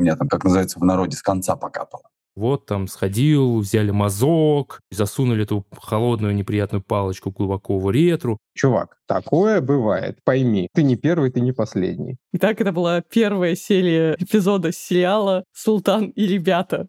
[0.00, 2.04] У меня там, как называется в народе, с конца покапало.
[2.34, 8.38] Вот там сходил, взяли мазок, засунули эту холодную неприятную палочку глубоко в ретру.
[8.54, 10.68] Чувак, такое бывает, пойми.
[10.72, 12.16] Ты не первый, ты не последний.
[12.32, 16.88] Итак, это была первая серия эпизода сериала «Султан и ребята».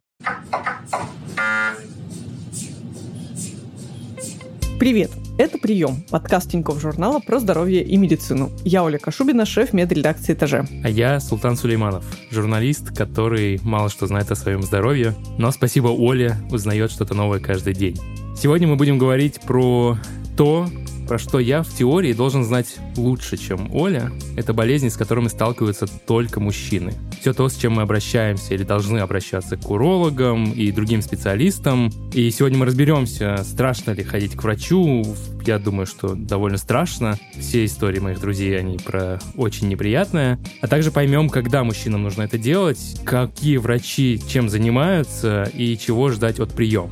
[4.79, 5.20] Привет!
[5.37, 8.51] Это «Прием»— подкаст Тинькофф журнала про здоровье и медицину.
[8.63, 10.67] Я Оля Кашубина, шеф медредакции «Этаже».
[10.83, 16.35] А я Султан Сулейманов, журналист, который мало что знает о своем здоровье, но спасибо Оле
[16.51, 17.97] узнает что-то новое каждый день.
[18.37, 19.97] Сегодня мы будем говорить про
[20.37, 20.67] то,
[21.07, 25.87] про что я в теории должен знать лучше, чем Оля, это болезни, с которыми сталкиваются
[25.87, 26.93] только мужчины.
[27.19, 31.91] Все то, с чем мы обращаемся или должны обращаться к урологам и другим специалистам.
[32.13, 35.03] И сегодня мы разберемся, страшно ли ходить к врачу.
[35.45, 37.17] Я думаю, что довольно страшно.
[37.37, 40.39] Все истории моих друзей, они про очень неприятное.
[40.61, 46.39] А также поймем, когда мужчинам нужно это делать, какие врачи чем занимаются и чего ждать
[46.39, 46.89] от приема.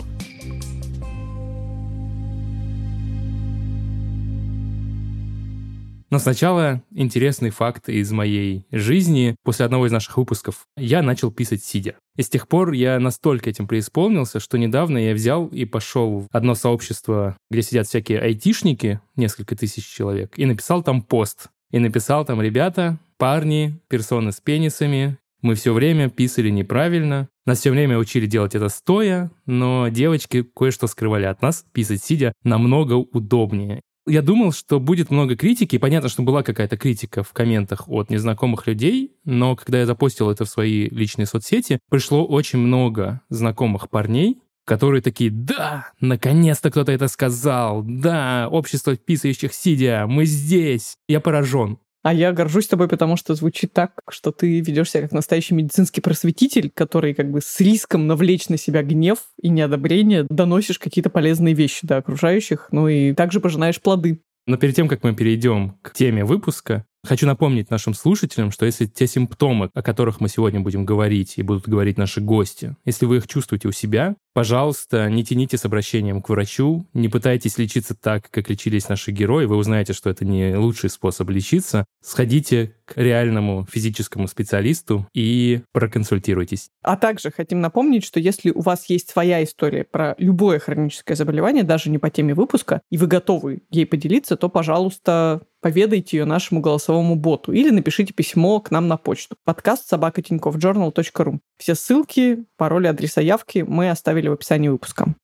[6.09, 9.35] Но сначала интересный факт из моей жизни.
[9.43, 11.95] После одного из наших выпусков я начал писать сидя.
[12.15, 16.27] И с тех пор я настолько этим преисполнился, что недавно я взял и пошел в
[16.31, 21.49] одно сообщество, где сидят всякие айтишники, несколько тысяч человек, и написал там пост.
[21.71, 27.29] И написал там, ребята, парни, персоны с пенисами, мы все время писали неправильно.
[27.45, 31.65] Нас все время учили делать это стоя, но девочки кое-что скрывали от нас.
[31.71, 35.77] Писать сидя намного удобнее я думал, что будет много критики.
[35.77, 40.45] Понятно, что была какая-то критика в комментах от незнакомых людей, но когда я запостил это
[40.45, 47.07] в свои личные соцсети, пришло очень много знакомых парней, которые такие, да, наконец-то кто-то это
[47.07, 51.79] сказал, да, общество писающих сидя, мы здесь, я поражен.
[52.01, 55.99] А я горжусь тобой, потому что звучит так, что ты ведешь себя как настоящий медицинский
[55.99, 61.53] просветитель, который как бы с риском навлечь на себя гнев и неодобрение доносишь какие-то полезные
[61.53, 64.21] вещи до окружающих, ну и также пожинаешь плоды.
[64.47, 68.85] Но перед тем, как мы перейдем к теме выпуска, Хочу напомнить нашим слушателям, что если
[68.85, 73.17] те симптомы, о которых мы сегодня будем говорить и будут говорить наши гости, если вы
[73.17, 78.29] их чувствуете у себя, пожалуйста, не тяните с обращением к врачу, не пытайтесь лечиться так,
[78.29, 81.85] как лечились наши герои, вы узнаете, что это не лучший способ лечиться.
[82.03, 86.69] Сходите к реальному физическому специалисту и проконсультируйтесь.
[86.83, 91.63] А также хотим напомнить, что если у вас есть своя история про любое хроническое заболевание,
[91.63, 96.61] даже не по теме выпуска, и вы готовы ей поделиться, то, пожалуйста, поведайте ее нашему
[96.61, 99.35] голосовому боту или напишите письмо к нам на почту.
[99.43, 101.39] Подкаст собакатиньковjournal.ru.
[101.57, 105.15] Все ссылки, пароли, адреса явки мы оставили в описании выпуска.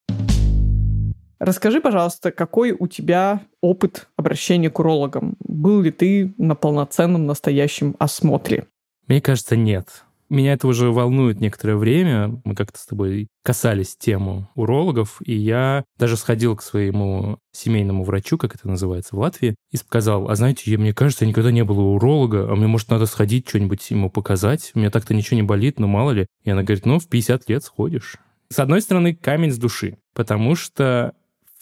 [1.40, 5.36] Расскажи, пожалуйста, какой у тебя опыт обращения к урологам?
[5.40, 8.68] Был ли ты на полноценном настоящем осмотре?
[9.08, 10.06] Мне кажется, нет.
[10.30, 12.42] Меня это уже волнует некоторое время.
[12.44, 18.38] Мы как-то с тобой касались тему урологов, и я даже сходил к своему семейному врачу,
[18.38, 21.80] как это называется в Латвии, и сказал, а знаете, мне кажется, я никогда не был
[21.80, 24.72] у уролога, а мне, может, надо сходить, что-нибудь ему показать.
[24.74, 26.28] У меня так-то ничего не болит, но мало ли.
[26.44, 28.18] И она говорит, ну, в 50 лет сходишь.
[28.50, 31.14] С одной стороны, камень с души, потому что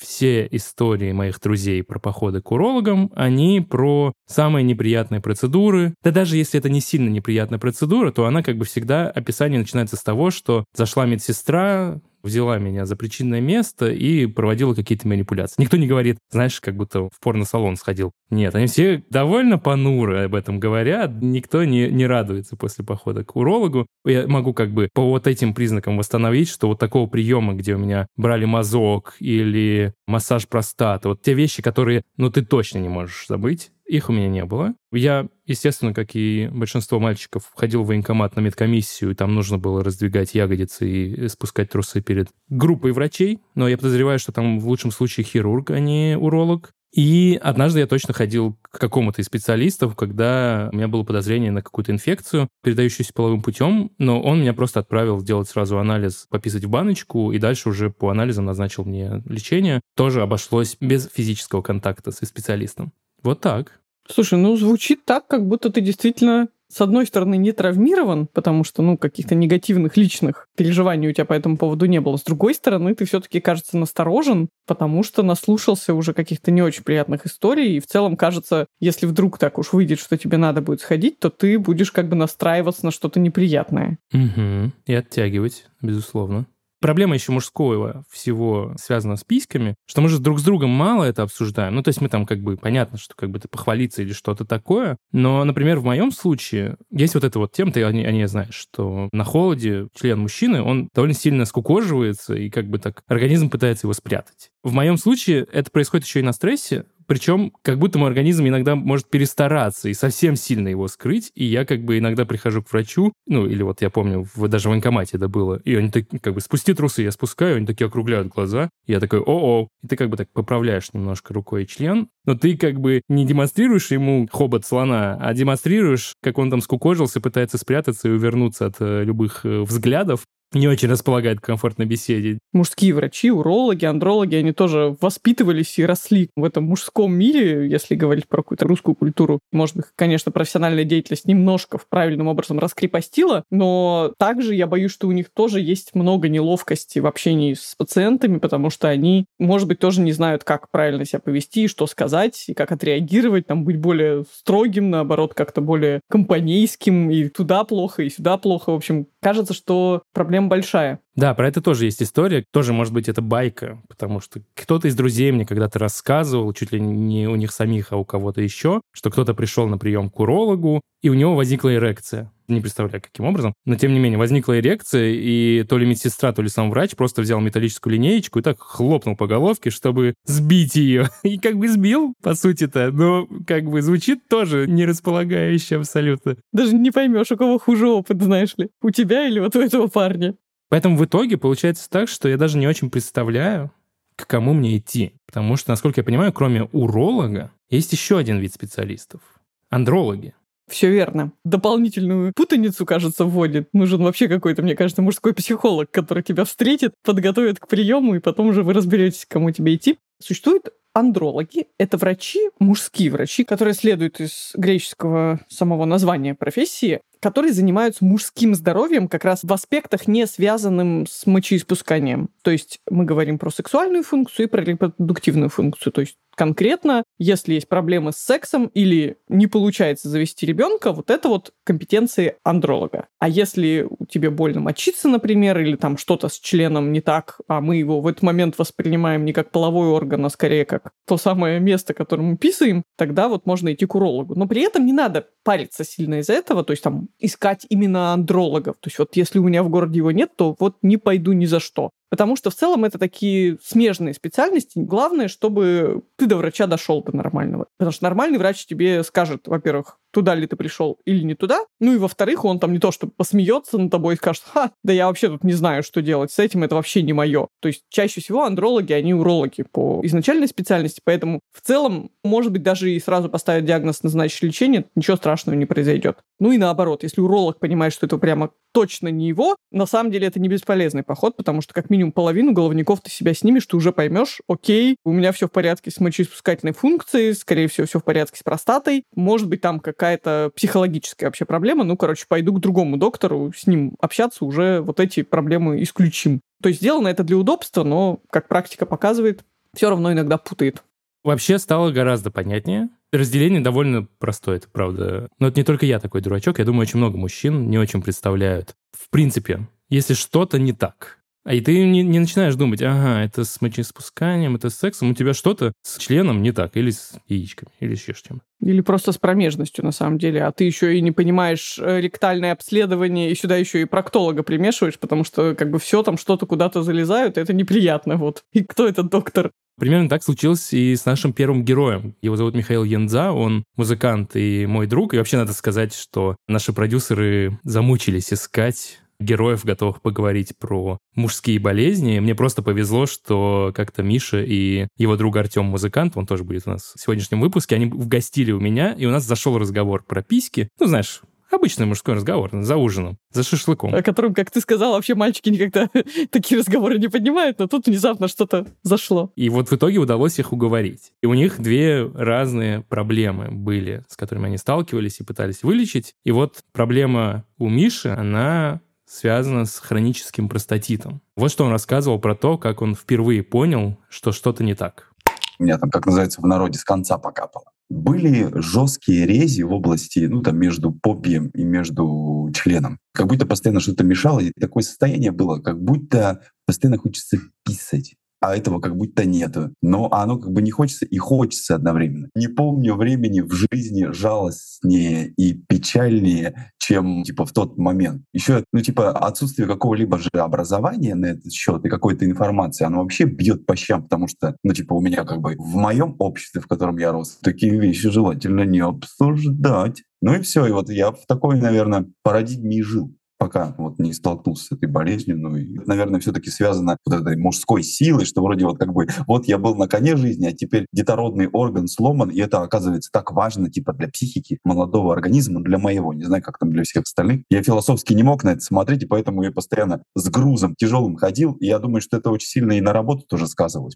[0.04, 5.94] все истории моих друзей про походы к урологам, они про самые неприятные процедуры.
[6.04, 9.96] Да даже если это не сильно неприятная процедура, то она как бы всегда, описание начинается
[9.96, 15.62] с того, что зашла медсестра, взяла меня за причинное место и проводила какие-то манипуляции.
[15.62, 18.12] Никто не говорит, знаешь, как будто в порно-салон сходил.
[18.30, 21.12] Нет, они все довольно понуры об этом говорят.
[21.22, 23.86] Никто не, не радуется после похода к урологу.
[24.06, 27.78] Я могу как бы по вот этим признакам восстановить, что вот такого приема, где у
[27.78, 33.26] меня брали мазок или массаж простаты, вот те вещи, которые, ну, ты точно не можешь
[33.28, 34.74] забыть, их у меня не было.
[34.92, 39.84] Я, естественно, как и большинство мальчиков, ходил в военкомат на медкомиссию, и там нужно было
[39.84, 43.42] раздвигать ягодицы и спускать трусы перед группой врачей.
[43.56, 46.72] Но я подозреваю, что там в лучшем случае хирург, а не уролог.
[46.94, 51.64] И однажды я точно ходил к какому-то из специалистов, когда у меня было подозрение на
[51.64, 56.70] какую-то инфекцию, передающуюся половым путем, но он меня просто отправил сделать сразу анализ, пописать в
[56.70, 59.82] баночку, и дальше уже по анализам назначил мне лечение.
[59.96, 62.94] Тоже обошлось без физического контакта со специалистом.
[63.24, 63.80] Вот так.
[64.08, 68.82] Слушай, ну звучит так, как будто ты действительно с одной стороны, не травмирован, потому что,
[68.82, 72.18] ну, каких-то негативных личных переживаний у тебя по этому поводу не было.
[72.18, 77.28] С другой стороны, ты все-таки, кажется, насторожен, потому что наслушался уже каких-то не очень приятных
[77.28, 81.20] историй, и в целом, кажется, если вдруг так уж выйдет, что тебе надо будет сходить,
[81.20, 84.00] то ты будешь как бы настраиваться на что-то неприятное.
[84.12, 84.72] Угу.
[84.88, 86.48] И оттягивать, безусловно.
[86.84, 91.24] Проблема еще мужского всего связана с письками, что мы же друг с другом мало это
[91.24, 91.76] обсуждаем.
[91.76, 94.44] Ну, то есть мы там как бы, понятно, что как бы ты похвалиться или что-то
[94.44, 98.12] такое, но, например, в моем случае есть вот эта вот тема, ты о ней, о
[98.12, 103.04] ней знаешь, что на холоде член мужчины, он довольно сильно скукоживается, и как бы так
[103.08, 104.52] организм пытается его спрятать.
[104.62, 108.76] В моем случае это происходит еще и на стрессе, причем как будто мой организм иногда
[108.76, 111.32] может перестараться и совсем сильно его скрыть.
[111.36, 114.68] И я как бы иногда прихожу к врачу, ну или вот я помню, в, даже
[114.68, 117.88] в военкомате это было, и они так как бы спусти трусы, я спускаю, они такие
[117.88, 118.70] округляют глаза.
[118.86, 119.68] Я такой, о-о.
[119.84, 123.92] И ты как бы так поправляешь немножко рукой член, но ты как бы не демонстрируешь
[123.92, 129.04] ему хобот слона, а демонстрируешь, как он там скукожился, пытается спрятаться и увернуться от э,
[129.04, 130.24] любых э, взглядов
[130.54, 132.40] не очень располагает к комфортной беседе.
[132.52, 138.28] Мужские врачи, урологи, андрологи, они тоже воспитывались и росли в этом мужском мире, если говорить
[138.28, 139.40] про какую-то русскую культуру.
[139.52, 145.08] Может быть, конечно, профессиональная деятельность немножко в правильным образом раскрепостила, но также я боюсь, что
[145.08, 149.80] у них тоже есть много неловкости в общении с пациентами, потому что они, может быть,
[149.80, 154.26] тоже не знают, как правильно себя повести, что сказать, и как отреагировать, там, быть более
[154.34, 158.72] строгим, наоборот, как-то более компанейским, и туда плохо, и сюда плохо.
[158.72, 161.00] В общем, кажется, что проблема прям большая.
[161.16, 162.44] Да, про это тоже есть история.
[162.52, 166.80] Тоже, может быть, это байка, потому что кто-то из друзей мне когда-то рассказывал, чуть ли
[166.80, 170.82] не у них самих, а у кого-то еще, что кто-то пришел на прием к урологу,
[171.02, 172.32] и у него возникла эрекция.
[172.48, 173.54] Не представляю, каким образом.
[173.66, 177.22] Но, тем не менее, возникла эрекция, и то ли медсестра, то ли сам врач просто
[177.22, 181.10] взял металлическую линеечку и так хлопнул по головке, чтобы сбить ее.
[181.24, 186.36] И как бы сбил, по сути-то, но как бы звучит тоже не располагающе абсолютно.
[186.52, 188.70] Даже не поймешь, у кого хуже опыт, знаешь ли.
[188.82, 190.36] У тебя или вот у этого парня.
[190.70, 193.72] Поэтому в итоге получается так, что я даже не очень представляю,
[194.16, 195.14] к кому мне идти.
[195.26, 199.22] Потому что, насколько я понимаю, кроме уролога, есть еще один вид специалистов.
[199.70, 200.34] Андрологи.
[200.70, 201.34] Все верно.
[201.44, 203.70] Дополнительную путаницу, кажется, вводит.
[203.74, 208.48] Нужен вообще какой-то, мне кажется, мужской психолог, который тебя встретит, подготовит к приему, и потом
[208.48, 209.98] уже вы разберетесь, к кому тебе идти.
[210.22, 218.04] Существует Андрологи— это врачи, мужские врачи, которые следуют из греческого самого названия профессии, которые занимаются
[218.04, 222.30] мужским здоровьем как раз в аспектах, не связанным с мочеиспусканием.
[222.42, 225.94] То есть мы говорим про сексуальную функцию и про репродуктивную функцию.
[225.94, 231.30] То есть конкретно, если есть проблемы с сексом или не получается завести ребенка, вот это
[231.30, 233.08] вот компетенции андролога.
[233.20, 237.78] А если тебе больно мочиться, например, или там что-то с членом не так, а мы
[237.78, 241.94] его в этот момент воспринимаем не как половой орган, а скорее как то самое место,
[241.94, 244.36] которое мы писаем, тогда вот можно идти к урологу.
[244.36, 248.76] Но при этом не надо париться сильно из-за этого, то есть там искать именно андрологов.
[248.80, 251.46] То есть вот если у меня в городе его нет, то вот не пойду ни
[251.46, 251.92] за что.
[252.10, 254.78] Потому что в целом это такие смежные специальности.
[254.78, 257.66] Главное, чтобы ты до врача дошел до нормального.
[257.78, 261.62] Потому что нормальный врач тебе скажет, во-первых, туда ли ты пришел или не туда.
[261.80, 264.94] Ну и во-вторых, он там не то, что посмеется над тобой и скажет, ха, да
[264.94, 267.48] я вообще тут не знаю, что делать с этим, это вообще не мое.
[267.60, 272.62] То есть чаще всего андрологи, они урологи по изначальной специальности, поэтому в целом, может быть,
[272.62, 276.20] даже и сразу поставить диагноз, назначить лечение, ничего страшного не произойдет.
[276.40, 280.28] Ну и наоборот, если уролог понимает, что это прямо точно не его, на самом деле
[280.28, 283.92] это не бесполезный поход, потому что как минимум половину головников ты себя снимешь, ты уже
[283.92, 288.40] поймешь, окей, у меня все в порядке с мочеиспускательной функцией, скорее всего, все в порядке
[288.40, 292.98] с простатой, может быть, там как какая-то психологическая вообще проблема, ну, короче, пойду к другому
[292.98, 296.42] доктору, с ним общаться, уже вот эти проблемы исключим.
[296.62, 300.84] То есть сделано это для удобства, но, как практика показывает, все равно иногда путает.
[301.24, 302.90] Вообще стало гораздо понятнее.
[303.14, 305.30] Разделение довольно простое, это правда.
[305.40, 306.60] Но это не только я такой дурачок.
[306.60, 308.76] Я думаю, очень много мужчин не очень представляют.
[308.92, 313.60] В принципе, если что-то не так, и ты не, не начинаешь думать, ага, это с
[313.62, 317.92] мочеиспусканием, это с сексом, у тебя что-то с членом не так, или с яичками, или
[317.92, 318.42] еще с чем.
[318.62, 320.44] Или просто с промежностью, на самом деле.
[320.44, 324.98] А ты еще и не понимаешь э, ректальное обследование, и сюда еще и проктолога примешиваешь,
[324.98, 328.44] потому что как бы все там что-то куда-то залезают, это неприятно, вот.
[328.54, 329.52] И кто этот доктор?
[329.80, 332.16] Примерно так случилось и с нашим первым героем.
[332.22, 335.14] Его зовут Михаил Янза, он музыкант и мой друг.
[335.14, 342.20] И вообще надо сказать, что наши продюсеры замучились искать героев, готовых поговорить про мужские болезни.
[342.20, 346.72] Мне просто повезло, что как-то Миша и его друг Артем, музыкант, он тоже будет у
[346.72, 350.70] нас в сегодняшнем выпуске, они вгостили у меня, и у нас зашел разговор про письки.
[350.80, 351.22] Ну, знаешь,
[351.54, 353.94] Обычный мужской разговор за ужином, за шашлыком.
[353.94, 355.88] О котором, как ты сказал, вообще мальчики никогда
[356.32, 359.32] такие разговоры не поднимают, но тут внезапно что-то зашло.
[359.36, 361.14] И вот в итоге удалось их уговорить.
[361.22, 366.16] И у них две разные проблемы были, с которыми они сталкивались и пытались вылечить.
[366.24, 368.82] И вот проблема у Миши, она
[369.14, 371.22] связано с хроническим простатитом.
[371.36, 375.12] Вот что он рассказывал про то, как он впервые понял, что что-то не так.
[375.60, 377.66] У меня там, как называется в народе, с конца покапало.
[377.90, 382.98] были жесткие рези в области, ну, там, между попьем и между членом.
[383.14, 388.58] Как будто постоянно что-то мешало, и такое состояние было, как будто постоянно хочется писать а
[388.58, 389.74] этого как будто нету.
[389.82, 392.28] Но оно как бы не хочется и хочется одновременно.
[392.36, 398.24] Не помню времени в жизни жалостнее и печальнее, чем типа в тот момент.
[398.34, 403.24] Еще, ну типа отсутствие какого-либо же образования на этот счет и какой-то информации, оно вообще
[403.24, 406.68] бьет по щам, потому что, ну типа у меня как бы в моем обществе, в
[406.68, 410.04] котором я рос, такие вещи желательно не обсуждать.
[410.22, 414.66] Ну и все, и вот я в такой, наверное, парадигме жил пока вот не столкнулся
[414.66, 415.38] с этой болезнью.
[415.40, 419.48] Ну, и, наверное, все-таки связано вот этой мужской силой, что вроде вот как бы вот
[419.48, 423.70] я был на коне жизни, а теперь детородный орган сломан, и это оказывается так важно
[423.70, 427.42] типа для психики молодого организма, для моего, не знаю, как там для всех остальных.
[427.50, 431.54] Я философски не мог на это смотреть, и поэтому я постоянно с грузом тяжелым ходил,
[431.54, 433.96] и я думаю, что это очень сильно и на работу тоже сказывалось.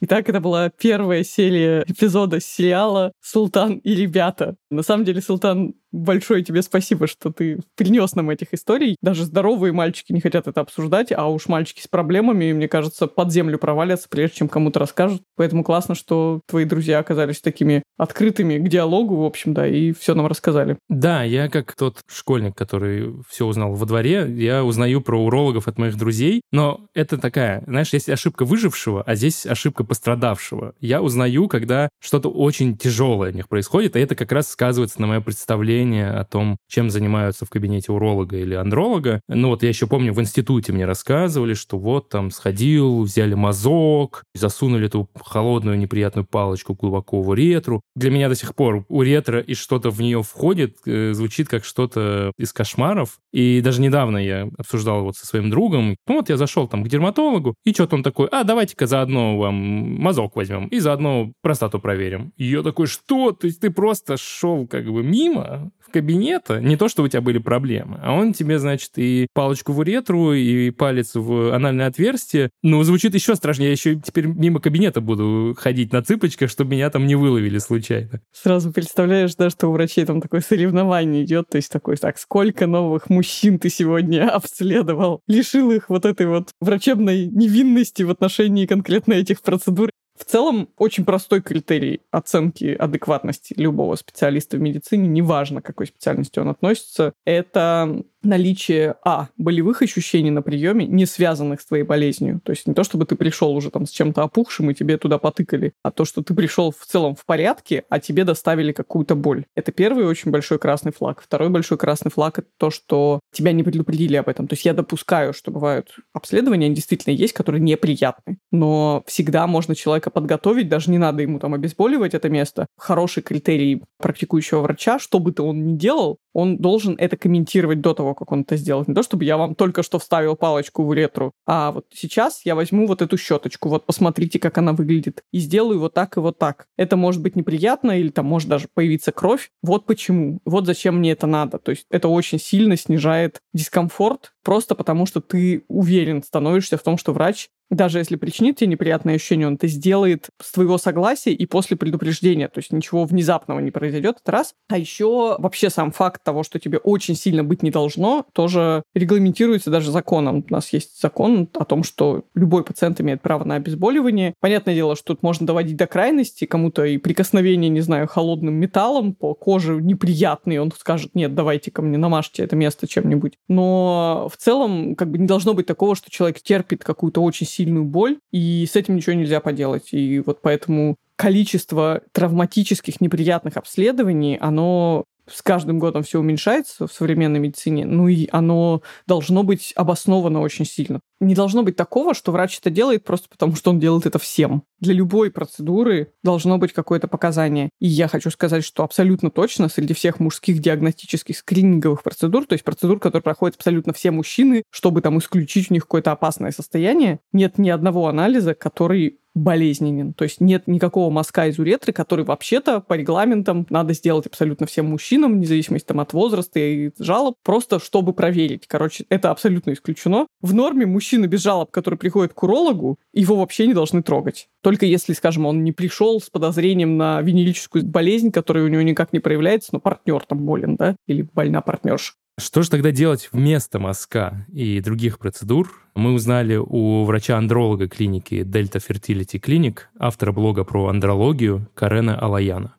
[0.00, 4.56] Итак, это была первая серия эпизода сериала «Султан и ребята».
[4.70, 8.96] На самом деле, Султан, большое тебе спасибо, что ты принес нам этих историй.
[9.00, 13.32] Даже здоровые мальчики не хотят это обсуждать, а уж мальчики с проблемами, мне кажется, под
[13.32, 15.22] землю провалятся, прежде чем кому-то расскажут.
[15.36, 20.14] Поэтому классно, что твои друзья оказались такими открытыми к диалогу, в общем, да, и все
[20.14, 20.76] нам рассказали.
[20.88, 25.78] Да, я как тот школьник, который все узнал во дворе, я узнаю про урологов от
[25.78, 30.74] моих друзей, но это такая, знаешь, есть ошибка выжившего, а здесь ошибка пострадавшего.
[30.80, 35.06] Я узнаю, когда что-то очень тяжелое у них происходит, и это как раз сказывается на
[35.06, 39.20] мое представление о том, чем занимаются в кабинете уролога или андролога.
[39.28, 44.24] Ну вот я еще помню, в институте мне рассказывали, что вот там сходил, взяли мазок,
[44.34, 47.80] засунули эту холодную неприятную палочку глубоко в уретру.
[47.94, 52.32] Для меня до сих пор уретра и что-то в нее входит, э, звучит как что-то
[52.38, 53.18] из кошмаров.
[53.32, 55.96] И даже недавно я обсуждал вот со своим другом.
[56.06, 59.54] Ну вот я зашел там к дерматологу, и что-то он такой, а давайте-ка заодно вам
[59.54, 62.32] мазок возьмем и заодно простату проверим.
[62.36, 63.32] И я такой, что?
[63.32, 67.20] То есть ты просто шел как бы мимо в кабинета, не то, что у тебя
[67.20, 72.50] были проблемы, а он тебе, значит, и палочку в уретру, и палец в анальное отверстие.
[72.62, 73.68] Ну, звучит еще страшнее.
[73.68, 78.20] Я еще теперь мимо кабинета буду ходить на цыпочках, чтобы меня там не выловили случайно.
[78.32, 82.66] Сразу представляешь, да, что у врачей там такое соревнование идет, то есть такой, так, сколько
[82.66, 89.14] новых мужчин ты сегодня обследовал, лишил их вот этой вот врачебной невинности в отношении конкретно
[89.14, 89.90] этих процедур.
[90.18, 96.38] В целом, очень простой критерий оценки адекватности любого специалиста в медицине, неважно, к какой специальности
[96.38, 102.40] он относится, это наличие, а, болевых ощущений на приеме, не связанных с твоей болезнью.
[102.44, 105.18] То есть не то, чтобы ты пришел уже там с чем-то опухшим и тебе туда
[105.18, 109.44] потыкали, а то, что ты пришел в целом в порядке, а тебе доставили какую-то боль.
[109.54, 111.22] Это первый очень большой красный флаг.
[111.22, 114.46] Второй большой красный флаг— это то, что тебя не предупредили об этом.
[114.46, 118.38] То есть я допускаю, что бывают обследования, они действительно есть, которые неприятны.
[118.50, 122.66] Но всегда можно человека подготовить, даже не надо ему там обезболивать это место.
[122.78, 127.94] Хороший критерий практикующего врача, что бы то он ни делал, он должен это комментировать до
[127.94, 128.88] того, как он это сделает.
[128.88, 132.54] Не то, чтобы я вам только что вставил палочку в ретро, а вот сейчас я
[132.54, 136.38] возьму вот эту щеточку, вот посмотрите, как она выглядит, и сделаю вот так и вот
[136.38, 136.66] так.
[136.76, 139.50] Это может быть неприятно, или там может даже появиться кровь.
[139.62, 140.40] Вот почему.
[140.44, 141.58] Вот зачем мне это надо.
[141.58, 146.98] То есть это очень сильно снижает дискомфорт, просто потому что ты уверен становишься в том,
[146.98, 151.46] что врач даже если причинит тебе неприятное ощущение, он это сделает с твоего согласия и
[151.46, 152.48] после предупреждения.
[152.48, 154.54] То есть ничего внезапного не произойдет, это раз.
[154.68, 159.70] А еще вообще сам факт того, что тебе очень сильно быть не должно, тоже регламентируется
[159.70, 160.44] даже законом.
[160.48, 164.34] У нас есть закон о том, что любой пациент имеет право на обезболивание.
[164.40, 169.14] Понятное дело, что тут можно доводить до крайности, кому-то и прикосновение, не знаю, холодным металлом
[169.14, 173.38] по коже неприятный, он скажет, нет, давайте ко мне намажьте это место чем-нибудь.
[173.48, 177.84] Но в целом как бы не должно быть такого, что человек терпит какую-то очень сильную
[177.84, 179.88] боль, и с этим ничего нельзя поделать.
[179.92, 187.40] И вот поэтому количество травматических неприятных обследований, оно с каждым годом все уменьшается в современной
[187.40, 191.00] медицине, ну и оно должно быть обосновано очень сильно.
[191.20, 194.64] Не должно быть такого, что врач это делает просто потому, что он делает это всем.
[194.80, 197.70] Для любой процедуры должно быть какое-то показание.
[197.80, 202.64] И я хочу сказать, что абсолютно точно среди всех мужских диагностических скрининговых процедур, то есть
[202.64, 207.58] процедур, которые проходят абсолютно все мужчины, чтобы там исключить у них какое-то опасное состояние, нет
[207.58, 210.14] ни одного анализа, который болезненен.
[210.14, 214.86] То есть нет никакого мазка из уретры, который вообще-то по регламентам надо сделать абсолютно всем
[214.86, 218.66] мужчинам, вне зависимости там, от возраста и жалоб, просто чтобы проверить.
[218.66, 220.26] Короче, это абсолютно исключено.
[220.40, 224.48] В норме мужчина без жалоб, который приходит к урологу, его вообще не должны трогать.
[224.62, 229.12] Только если, скажем, он не пришел с подозрением на венерическую болезнь, которая у него никак
[229.12, 232.12] не проявляется, но партнер там болен, да, или больна партнерша.
[232.36, 235.70] Что же тогда делать вместо мазка и других процедур?
[235.94, 242.74] Мы узнали у врача-андролога клиники Delta Fertility Clinic, автора блога про андрологию Карена Алаяна.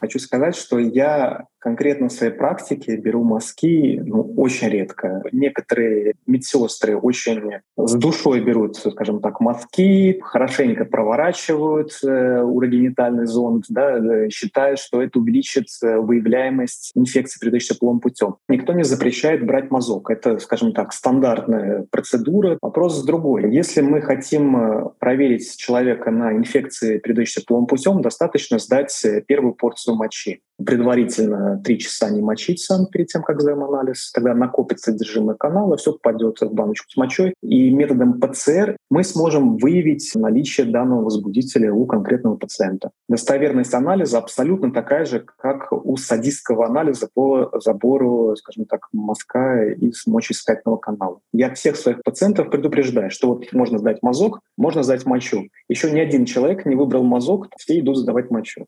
[0.00, 5.22] Хочу сказать, что я конкретно в своей практике беру мазки ну, очень редко.
[5.30, 13.98] Некоторые медсестры очень с душой берут, скажем так, мазки, хорошенько проворачивают э, урогенитальный зонд, да,
[13.98, 18.36] э, считая, что это увеличит э, выявляемость инфекции, передающейся половым путем.
[18.48, 20.10] Никто не запрещает брать мазок.
[20.10, 22.58] Это, скажем так, стандартная процедура.
[22.62, 23.54] Вопрос другой.
[23.54, 28.94] Если мы хотим э, проверить человека на инфекции, передающиеся половым путем, достаточно сдать
[29.26, 34.10] первую порцию so much shame предварительно три часа не мочиться перед тем, как сдаем анализ.
[34.12, 37.34] Тогда накопится содержимое канала, все попадет в баночку с мочой.
[37.42, 42.90] И методом ПЦР мы сможем выявить наличие данного возбудителя у конкретного пациента.
[43.08, 50.06] Достоверность анализа абсолютно такая же, как у садистского анализа по забору, скажем так, мазка из
[50.06, 51.20] мочеиспускательного канала.
[51.32, 55.48] Я всех своих пациентов предупреждаю, что вот можно сдать мазок, можно сдать мочу.
[55.68, 58.66] Еще ни один человек не выбрал мазок, все идут сдавать мочу.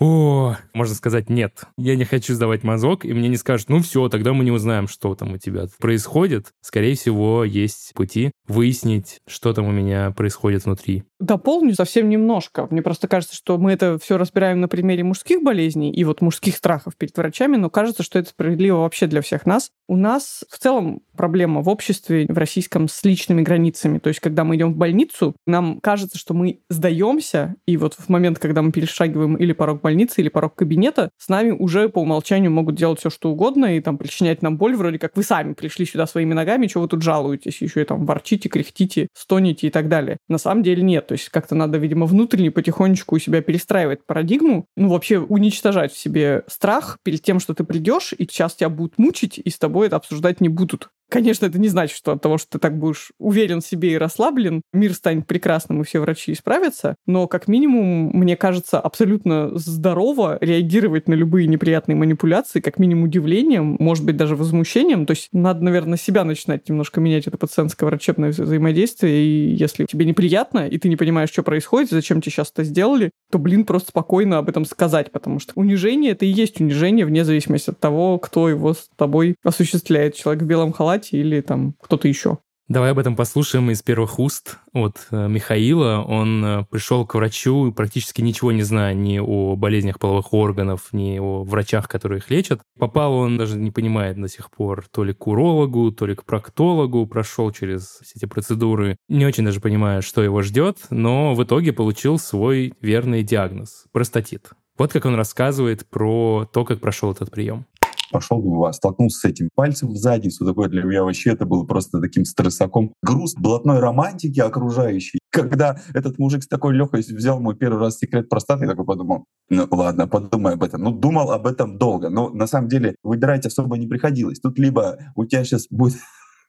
[0.00, 4.08] О, можно сказать, нет, я не хочу сдавать мазок, и мне не скажут, ну все,
[4.08, 6.52] тогда мы не узнаем, что там у тебя происходит.
[6.60, 11.04] Скорее всего, есть пути выяснить, что там у меня происходит внутри.
[11.20, 12.66] Дополню совсем немножко.
[12.70, 16.56] Мне просто кажется, что мы это все разбираем на примере мужских болезней и вот мужских
[16.56, 19.70] страхов перед врачами, но кажется, что это справедливо вообще для всех нас.
[19.86, 23.98] У нас в целом проблема в обществе, в российском, с личными границами.
[23.98, 28.08] То есть, когда мы идем в больницу, нам кажется, что мы сдаемся, и вот в
[28.08, 32.50] момент, когда мы перешагиваем или порог больницы, или порог кабинета, с нами уже по умолчанию
[32.50, 35.84] могут делать все, что угодно, и там причинять нам боль, вроде как вы сами пришли
[35.84, 39.88] сюда своими ногами, чего вы тут жалуетесь, еще и там ворчите, кряхтите, стонете и так
[39.88, 40.16] далее.
[40.26, 41.09] На самом деле нет.
[41.10, 45.98] То есть как-то надо, видимо, внутренне потихонечку у себя перестраивать парадигму, ну, вообще уничтожать в
[45.98, 49.88] себе страх перед тем, что ты придешь, и сейчас тебя будут мучить, и с тобой
[49.88, 50.88] это обсуждать не будут.
[51.10, 53.98] Конечно, это не значит, что от того, что ты так будешь уверен в себе и
[53.98, 56.94] расслаблен, мир станет прекрасным, и все врачи исправятся.
[57.04, 63.76] Но, как минимум, мне кажется, абсолютно здорово реагировать на любые неприятные манипуляции, как минимум удивлением,
[63.80, 65.04] может быть, даже возмущением.
[65.04, 69.24] То есть надо, наверное, себя начинать немножко менять это пациентское врачебное взаимодействие.
[69.24, 73.10] И если тебе неприятно, и ты не понимаешь, что происходит, зачем тебе сейчас это сделали,
[73.32, 77.24] то, блин, просто спокойно об этом сказать, потому что унижение— это и есть унижение, вне
[77.24, 80.14] зависимости от того, кто его с тобой осуществляет.
[80.14, 82.38] Человек в белом халате Катя или там кто-то еще.
[82.68, 86.04] Давай об этом послушаем из первых уст от э, Михаила.
[86.06, 91.18] Он э, пришел к врачу, практически ничего не зная ни о болезнях половых органов, ни
[91.18, 92.60] о врачах, которые их лечат.
[92.78, 96.24] Попал он, даже не понимает до сих пор, то ли к урологу, то ли к
[96.24, 98.96] проктологу, прошел через все эти процедуры.
[99.08, 104.50] Не очень даже понимая, что его ждет, но в итоге получил свой верный диагноз– простатит.
[104.78, 107.66] Вот как он рассказывает про то, как прошел этот прием
[108.10, 110.44] пошел, столкнулся с этим пальцем в задницу.
[110.44, 112.92] Такое для меня вообще это было просто таким стрессаком.
[113.02, 115.18] Груз блатной романтики окружающей.
[115.30, 119.24] Когда этот мужик с такой легкостью взял мой первый раз секрет простаты, я такой подумал,
[119.48, 120.82] ну ладно, подумай об этом.
[120.82, 124.40] Ну, думал об этом долго, но на самом деле выбирать особо не приходилось.
[124.40, 125.98] Тут либо у тебя сейчас будет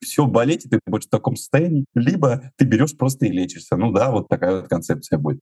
[0.02, 3.76] все болеть, и ты будешь в таком состоянии, либо ты берешь просто и лечишься.
[3.78, 5.42] Ну да, вот такая вот концепция будет.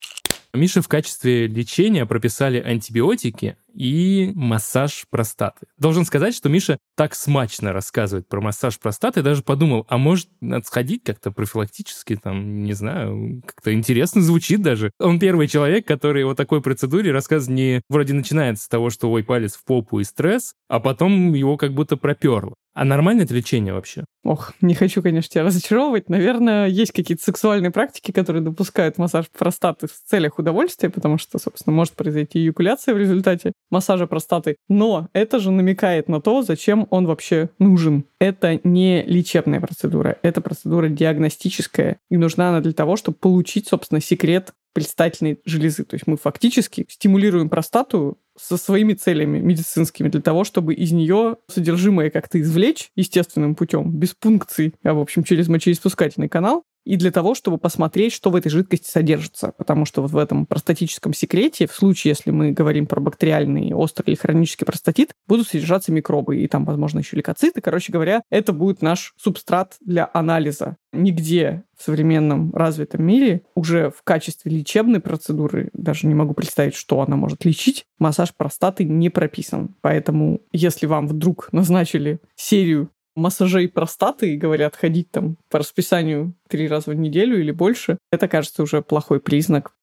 [0.54, 5.68] Мише в качестве лечения прописали антибиотики и массаж простаты.
[5.78, 10.66] Должен сказать, что Миша так смачно рассказывает про массаж простаты, даже подумал, а может, надо
[10.66, 14.92] сходить как-то профилактически, там, не знаю, как-то интересно звучит даже.
[15.00, 19.24] Он первый человек, который о такой процедуре рассказывает не вроде начинается с того, что ой,
[19.24, 22.56] палец в попу и стресс, а потом его как будто проперло.
[22.80, 24.06] А нормальное это лечение вообще?
[24.24, 26.08] Ох, не хочу, конечно, тебя разочаровывать.
[26.08, 31.76] Наверное, есть какие-то сексуальные практики, которые допускают массаж простаты в целях удовольствия, потому что, собственно,
[31.76, 34.56] может произойти эякуляция в результате массажа простаты.
[34.70, 38.06] Но это же намекает на то, зачем он вообще нужен.
[38.18, 41.98] Это не лечебная процедура, это процедура диагностическая.
[42.10, 45.84] И нужна она для того, чтобы получить, собственно, секрет предстательной железы.
[45.84, 51.38] То есть мы фактически стимулируем простату со своими целями медицинскими для того, чтобы из нее
[51.48, 57.12] содержимое как-то извлечь естественным путем, без пункций, а в общем через мочеиспускательный канал, и для
[57.12, 59.54] того, чтобы посмотреть, что в этой жидкости содержится.
[59.58, 64.08] Потому что вот в этом простатическом секрете, в случае, если мы говорим про бактериальный острый
[64.08, 67.62] или хронический простатит, будут содержаться микробы, и там, возможно, еще лейкоциты.
[67.62, 70.78] Короче говоря, это будет наш субстрат для анализа.
[70.92, 77.02] Нигде в современном развитом мире уже в качестве лечебной процедуры, даже не могу представить, что
[77.02, 79.76] она может лечить, массаж простаты не прописан.
[79.82, 82.90] Поэтому, если вам вдруг назначили серию
[83.20, 88.28] массажей простаты и говорят ходить там по расписанию три раза в неделю или больше, это
[88.28, 89.74] кажется уже плохой признак.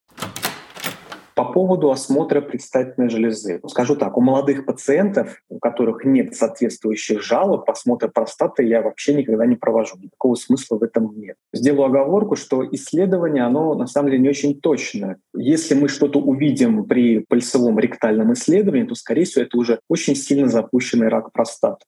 [1.37, 3.61] По поводу осмотра предстательной железы.
[3.69, 9.45] Скажу так, у молодых пациентов, у которых нет соответствующих жалоб, осмотр простаты я вообще никогда
[9.45, 9.99] не провожу.
[9.99, 11.37] Никакого смысла в этом нет.
[11.53, 15.17] Сделаю оговорку, что исследование, оно на самом деле не очень точно.
[15.35, 20.49] Если мы что-то увидим при пальцевом ректальном исследовании, то, скорее всего, это уже очень сильно
[20.49, 21.85] запущенный рак простаты.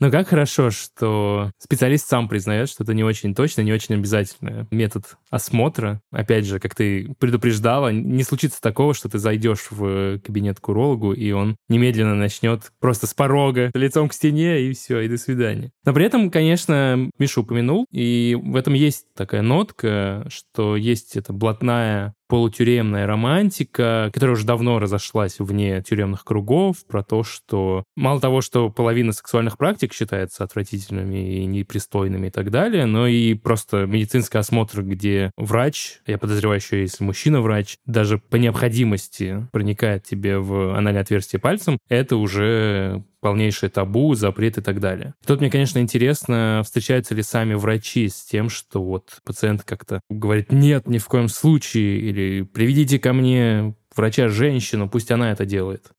[0.00, 4.66] Но как хорошо, что специалист сам признает, что это не очень точно, не очень обязательно.
[4.70, 10.58] Метод осмотра, опять же, как ты предупреждала, не случится такого, что ты зайдешь в кабинет
[10.58, 15.08] к урологу, и он немедленно начнет просто с порога, лицом к стене, и все, и
[15.08, 15.70] до свидания.
[15.84, 21.34] Но при этом, конечно, Миша упомянул, и в этом есть такая нотка, что есть эта
[21.34, 28.40] блатная полутюремная романтика, которая уже давно разошлась вне тюремных кругов, про то, что мало того,
[28.40, 34.38] что половина сексуальных практик считается отвратительными и непристойными и так далее, но и просто медицинский
[34.38, 41.02] осмотр, где врач, я подозреваю еще, если мужчина-врач, даже по необходимости проникает тебе в анальное
[41.02, 45.14] отверстие пальцем, это уже полнейшее табу, запрет и так далее.
[45.26, 50.52] Тут мне, конечно, интересно, встречаются ли сами врачи с тем, что вот пациент как-то говорит
[50.52, 55.92] «нет, ни в коем случае» или «приведите ко мне врача-женщину, пусть она это делает».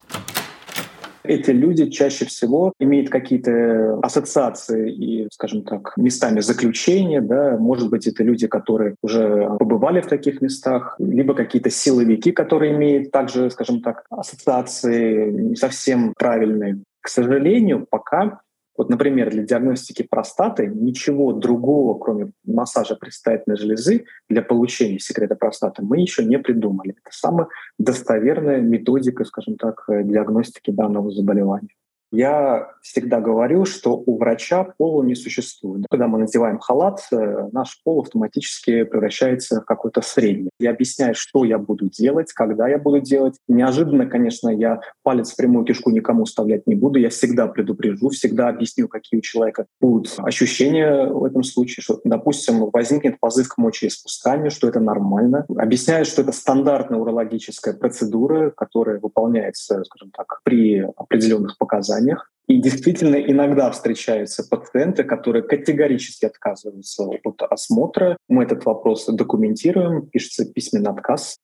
[1.24, 7.20] Эти люди чаще всего имеют какие-то ассоциации и, скажем так, местами заключения.
[7.20, 7.56] Да?
[7.58, 13.12] Может быть, это люди, которые уже побывали в таких местах, либо какие-то силовики, которые имеют
[13.12, 16.80] также, скажем так, ассоциации не совсем правильные.
[17.02, 18.40] К сожалению, пока
[18.76, 25.82] вот, например, для диагностики простаты ничего другого, кроме массажа предстательной железы для получения секрета простаты,
[25.82, 26.92] мы еще не придумали.
[26.92, 31.74] Это самая достоверная методика, скажем так, диагностики данного заболевания.
[32.12, 35.86] Я всегда говорю, что у врача пола не существует.
[35.90, 40.50] Когда мы надеваем халат, э, наш пол автоматически превращается в какой-то средний.
[40.60, 43.36] Я объясняю, что я буду делать, когда я буду делать.
[43.48, 46.98] Неожиданно, конечно, я палец в прямую кишку никому вставлять не буду.
[46.98, 52.68] Я всегда предупрежу, всегда объясню, какие у человека будут ощущения в этом случае, что, допустим,
[52.70, 55.46] возникнет позыв к мочеиспусканию, что это нормально.
[55.56, 62.28] Объясняю, что это стандартная урологическая процедура, которая выполняется, скажем так, при определенных показаниях заболеваниях.
[62.48, 68.16] И действительно иногда встречаются пациенты, которые категорически отказываются от осмотра.
[68.28, 71.36] Мы этот вопрос документируем, пишется письменный отказ.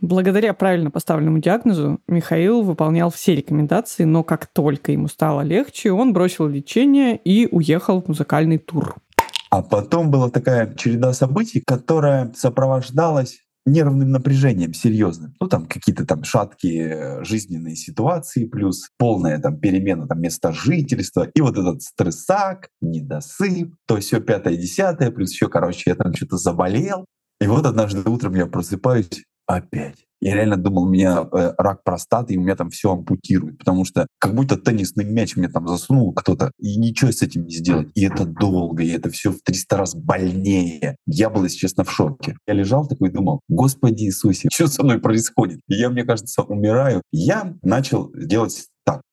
[0.00, 6.14] Благодаря правильно поставленному диагнозу Михаил выполнял все рекомендации, но как только ему стало легче, он
[6.14, 8.96] бросил лечение и уехал в музыкальный тур.
[9.50, 15.34] А потом была такая череда событий, которая сопровождалась нервным напряжением серьезным.
[15.40, 21.40] Ну, там какие-то там шаткие жизненные ситуации, плюс полная там перемена там места жительства, и
[21.40, 27.04] вот этот стрессак, недосып, то все пятое, десятое, плюс еще, короче, я там что-то заболел.
[27.40, 30.06] И вот однажды утром я просыпаюсь опять.
[30.20, 33.84] Я реально думал, у меня э, рак простаты, и у меня там все ампутируют, потому
[33.84, 37.88] что как будто теннисный мяч мне там засунул кто-то, и ничего с этим не сделать.
[37.94, 40.96] И это долго, и это все в 300 раз больнее.
[41.06, 42.36] Я был, если честно, в шоке.
[42.46, 45.60] Я лежал такой и думал, Господи Иисусе, что со мной происходит?
[45.68, 47.02] И я, мне кажется, умираю.
[47.12, 48.66] Я начал делать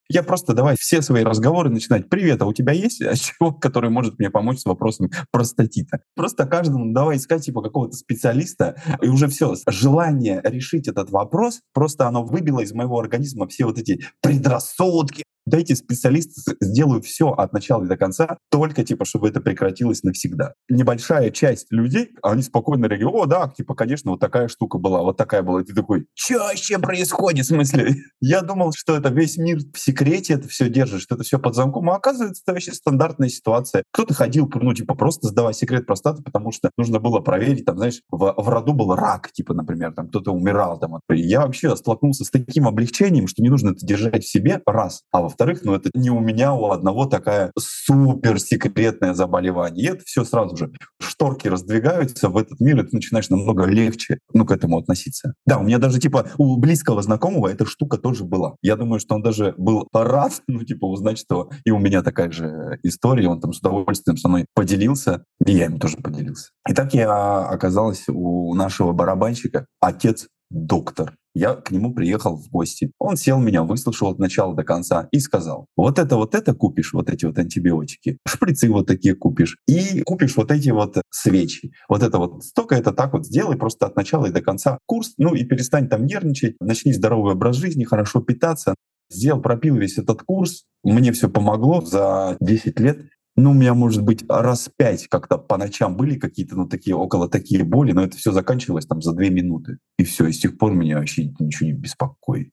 [0.08, 2.08] я просто давай все свои разговоры начинать.
[2.08, 2.98] Привет, а у тебя есть
[3.38, 6.00] человек, который может мне помочь с вопросом простатита?
[6.14, 9.54] Просто каждому давай искать типа какого-то специалиста, и уже все.
[9.68, 15.74] Желание решить этот вопрос, просто оно выбило из моего организма все вот эти предрассудки, дайте
[15.74, 20.54] специалисты сделают все от начала до конца, только типа, чтобы это прекратилось навсегда.
[20.68, 25.16] Небольшая часть людей, они спокойно реагируют, о, да, типа, конечно, вот такая штука была, вот
[25.16, 25.62] такая была.
[25.62, 27.46] И ты такой, что вообще происходит?
[27.46, 27.96] В смысле?
[28.20, 31.54] Я думал, что это весь мир в секрете это все держит, что это все под
[31.54, 33.82] замком, а оказывается, это вообще стандартная ситуация.
[33.92, 38.02] Кто-то ходил, ну, типа, просто сдавать секрет простаты, потому что нужно было проверить, там, знаешь,
[38.10, 40.98] в, в роду был рак, типа, например, там, кто-то умирал, там.
[41.10, 45.02] Я вообще столкнулся с таким облегчением, что не нужно это держать в себе, раз.
[45.12, 49.84] А во во-вторых, ну это не у меня, у одного такая супер секретное заболевание.
[49.84, 50.72] И это все сразу же.
[51.00, 55.34] Шторки раздвигаются в этот мир, и ты начинаешь намного легче ну, к этому относиться.
[55.46, 58.56] Да, у меня даже типа у близкого знакомого эта штука тоже была.
[58.62, 62.30] Я думаю, что он даже был рад, ну типа узнать, что и у меня такая
[62.30, 66.50] же история, он там с удовольствием со мной поделился, и я им тоже поделился.
[66.68, 71.14] И так я оказалась у нашего барабанщика, отец доктор.
[71.34, 72.90] Я к нему приехал в гости.
[72.98, 76.92] Он сел меня, выслушал от начала до конца и сказал, вот это вот это купишь,
[76.92, 81.70] вот эти вот антибиотики, шприцы вот такие купишь, и купишь вот эти вот свечи.
[81.88, 85.14] Вот это вот столько это так вот сделай просто от начала и до конца курс,
[85.16, 88.74] ну и перестань там нервничать, начни здоровый образ жизни, хорошо питаться.
[89.10, 92.98] Сделал, пропил весь этот курс, мне все помогло за 10 лет
[93.36, 97.28] Ну, у меня, может быть, раз пять как-то по ночам были какие-то, ну, такие, около
[97.28, 99.78] такие боли, но это все заканчивалось там за две минуты.
[99.96, 102.52] И все, и с тех пор меня вообще ничего не беспокоит.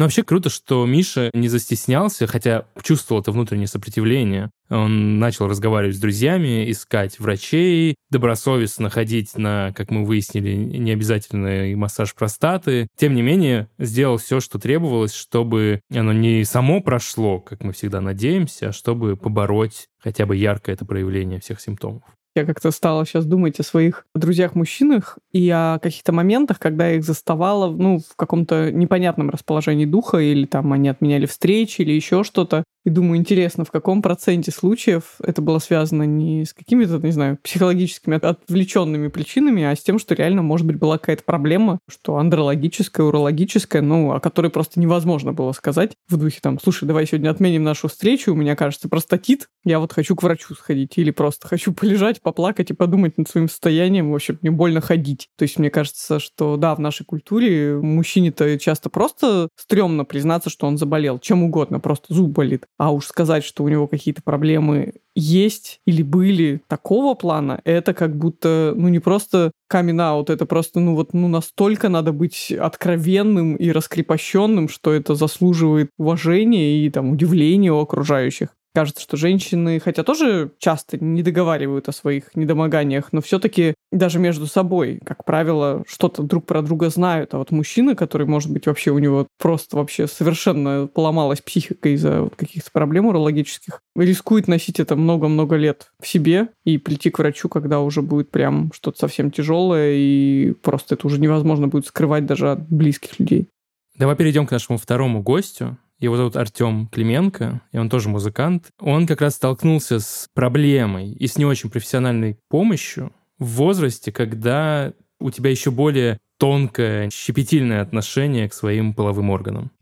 [0.00, 4.48] Ну, вообще круто, что Миша не застеснялся, хотя чувствовал это внутреннее сопротивление.
[4.70, 12.14] Он начал разговаривать с друзьями, искать врачей, добросовестно ходить на, как мы выяснили, необязательный массаж
[12.14, 12.88] простаты.
[12.96, 18.00] Тем не менее, сделал все, что требовалось, чтобы оно не само прошло, как мы всегда
[18.00, 22.04] надеемся, а чтобы побороть хотя бы яркое это проявление всех симптомов.
[22.36, 27.04] Я как-то стала сейчас думать о своих друзьях-мужчинах и о каких-то моментах, когда я их
[27.04, 32.62] заставала, ну, в каком-то непонятном расположении духа, или там они отменяли встречи, или еще что-то.
[32.84, 37.38] И думаю, интересно, в каком проценте случаев это было связано не с какими-то, не знаю,
[37.42, 43.04] психологическими отвлеченными причинами, а с тем, что реально, может быть, была какая-то проблема, что андрологическая,
[43.04, 47.64] урологическая, ну, о которой просто невозможно было сказать в духе там, слушай, давай сегодня отменим
[47.64, 51.74] нашу встречу, у меня, кажется, простатит, я вот хочу к врачу сходить, или просто хочу
[51.74, 55.28] полежать, поплакать и подумать над своим состоянием, в общем, мне больно ходить.
[55.36, 60.66] То есть мне кажется, что да, в нашей культуре мужчине-то часто просто стрёмно признаться, что
[60.66, 62.64] он заболел, чем угодно, просто зуб болит.
[62.80, 68.16] А уж сказать, что у него какие-то проблемы есть или были такого плана, это как
[68.16, 73.56] будто, ну, не просто камин аут, это просто, ну, вот, ну, настолько надо быть откровенным
[73.56, 78.48] и раскрепощенным, что это заслуживает уважения и, там, удивления у окружающих.
[78.72, 84.46] Кажется, что женщины, хотя тоже часто не договаривают о своих недомоганиях, но все-таки даже между
[84.46, 87.34] собой, как правило, что-то друг про друга знают.
[87.34, 92.22] А вот мужчина, который, может быть, вообще у него просто вообще совершенно поломалась психика из-за
[92.22, 97.48] вот каких-то проблем урологических, рискует носить это много-много лет в себе и прийти к врачу,
[97.48, 102.52] когда уже будет прям что-то совсем тяжелое, и просто это уже невозможно будет скрывать даже
[102.52, 103.48] от близких людей.
[103.96, 105.76] Давай перейдем к нашему второму гостю.
[106.00, 108.70] Его зовут Артем Клименко, и он тоже музыкант.
[108.80, 114.94] Он как раз столкнулся с проблемой и с не очень профессиональной помощью в возрасте, когда
[115.20, 119.72] у тебя еще более тонкое, щепетильное отношение к своим половым органам.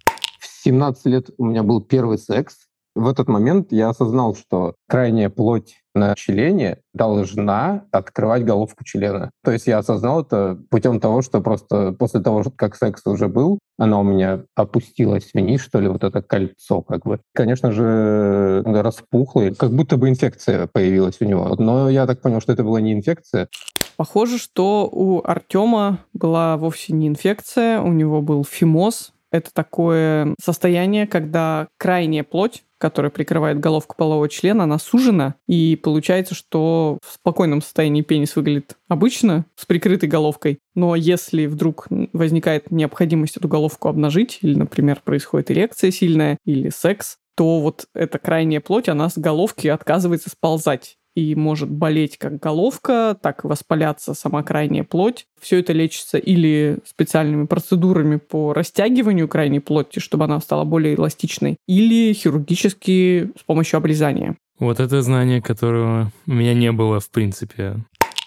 [0.40, 2.66] В 17 лет у меня был первый секс.
[2.96, 9.30] В этот момент я осознал, что крайняя плоть на члене должна открывать головку члена.
[9.44, 13.58] То есть я осознал это путем того, что просто после того, как секс уже был,
[13.78, 17.20] она у меня опустилась вниз, что ли, вот это кольцо как бы.
[17.34, 21.54] Конечно же, распухло, как будто бы инфекция появилась у него.
[21.58, 23.48] Но я так понял, что это была не инфекция.
[23.96, 29.12] Похоже, что у Артема была вовсе не инфекция, у него был фимоз.
[29.30, 36.34] Это такое состояние, когда крайняя плоть которая прикрывает головку полового члена, она сужена, и получается,
[36.34, 43.36] что в спокойном состоянии пенис выглядит обычно, с прикрытой головкой, но если вдруг возникает необходимость
[43.36, 48.88] эту головку обнажить, или, например, происходит эрекция сильная, или секс, то вот эта крайняя плоть,
[48.88, 54.84] она с головки отказывается сползать и может болеть как головка, так и воспаляться сама крайняя
[54.84, 55.26] плоть.
[55.40, 61.56] Все это лечится или специальными процедурами по растягиванию крайней плоти, чтобы она стала более эластичной,
[61.66, 64.36] или хирургически с помощью обрезания.
[64.58, 67.76] Вот это знание, которого у меня не было в принципе.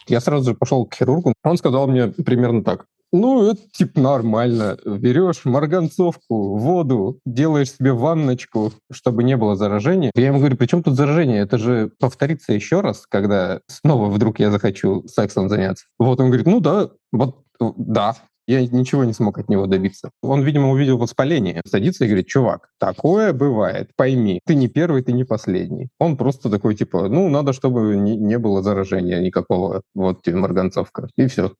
[0.07, 1.33] Я сразу же пошел к хирургу.
[1.43, 2.85] Он сказал мне примерно так.
[3.11, 4.77] Ну, это типа нормально.
[4.85, 10.11] Берешь марганцовку, воду, делаешь себе ванночку, чтобы не было заражения.
[10.15, 11.41] Я ему говорю, при чем тут заражение?
[11.41, 15.85] Это же повторится еще раз, когда снова вдруг я захочу сексом заняться.
[15.99, 18.15] Вот он говорит, ну да, вот да,
[18.47, 20.11] я ничего не смог от него добиться.
[20.21, 21.61] Он, видимо, увидел воспаление.
[21.65, 25.89] Садится и говорит, чувак, такое бывает, пойми, ты не первый, ты не последний.
[25.99, 29.81] Он просто такой, типа, ну, надо, чтобы не, не было заражения никакого.
[29.93, 31.07] Вот тебе марганцовка.
[31.17, 31.53] И все.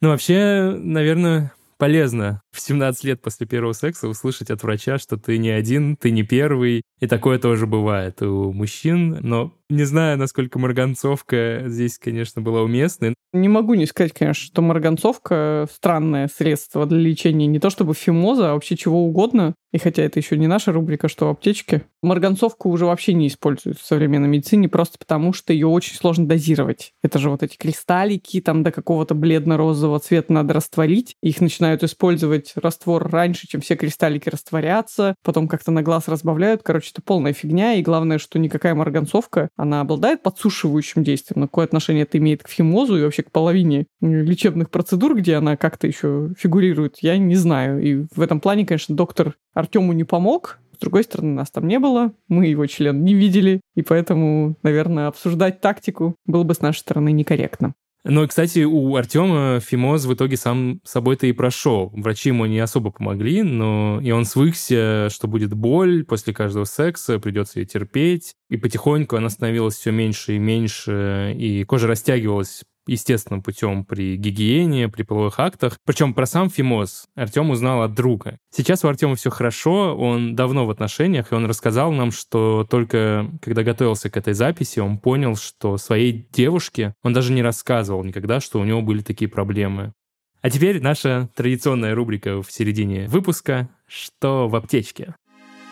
[0.00, 5.38] Ну, вообще, наверное, полезно в 17 лет после первого секса услышать от врача, что ты
[5.38, 6.82] не один, ты не первый.
[7.00, 9.18] И такое тоже бывает у мужчин.
[9.20, 13.14] Но не знаю, насколько марганцовка здесь, конечно, была уместной.
[13.34, 18.50] Не могу не сказать, конечно, что марганцовка— странное средство для лечения не то чтобы фимоза,
[18.50, 19.54] а вообще чего угодно.
[19.70, 21.82] И хотя это еще не наша рубрика, что в аптечке.
[22.02, 26.94] Марганцовку уже вообще не используют в современной медицине, просто потому что ее очень сложно дозировать.
[27.02, 31.16] Это же вот эти кристаллики, там до какого-то бледно-розового цвета надо растворить.
[31.22, 35.14] Их начинают использовать раствор раньше, чем все кристаллики растворятся.
[35.24, 36.62] Потом как-то на глаз разбавляют.
[36.62, 37.74] Короче, это полная фигня.
[37.74, 41.40] И главное, что никакая марганцовка, она обладает подсушивающим действием.
[41.40, 45.56] Но какое отношение это имеет к фимозу и вообще к половине лечебных процедур, где она
[45.56, 47.82] как-то еще фигурирует, я не знаю.
[47.82, 51.80] И в этом плане, конечно, доктор Артему не помог, с другой стороны, нас там не
[51.80, 56.78] было, мы его член не видели, и поэтому, наверное, обсуждать тактику было бы с нашей
[56.78, 57.74] стороны некорректно.
[58.04, 61.90] Ну, и, кстати, у Артема фимоз в итоге сам собой-то и прошел.
[61.94, 67.18] Врачи ему не особо помогли, но и он свыкся, что будет боль после каждого секса,
[67.18, 68.34] придется ее терпеть.
[68.48, 74.88] И потихоньку она становилась все меньше и меньше, и кожа растягивалась естественным путем при гигиене,
[74.88, 75.78] при половых актах.
[75.84, 78.38] Причем про сам фимоз Артем узнал от друга.
[78.50, 83.30] Сейчас у Артема все хорошо, он давно в отношениях, и он рассказал нам, что только
[83.42, 88.40] когда готовился к этой записи, он понял, что своей девушке он даже не рассказывал никогда,
[88.40, 89.92] что у него были такие проблемы.
[90.40, 95.14] А теперь наша традиционная рубрика в середине выпуска «Что в аптечке?».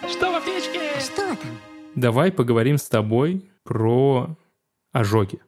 [0.09, 0.81] Что в аптечке?
[1.01, 1.39] Что там?
[1.95, 4.37] Давай поговорим с тобой про
[4.93, 5.41] ожоги.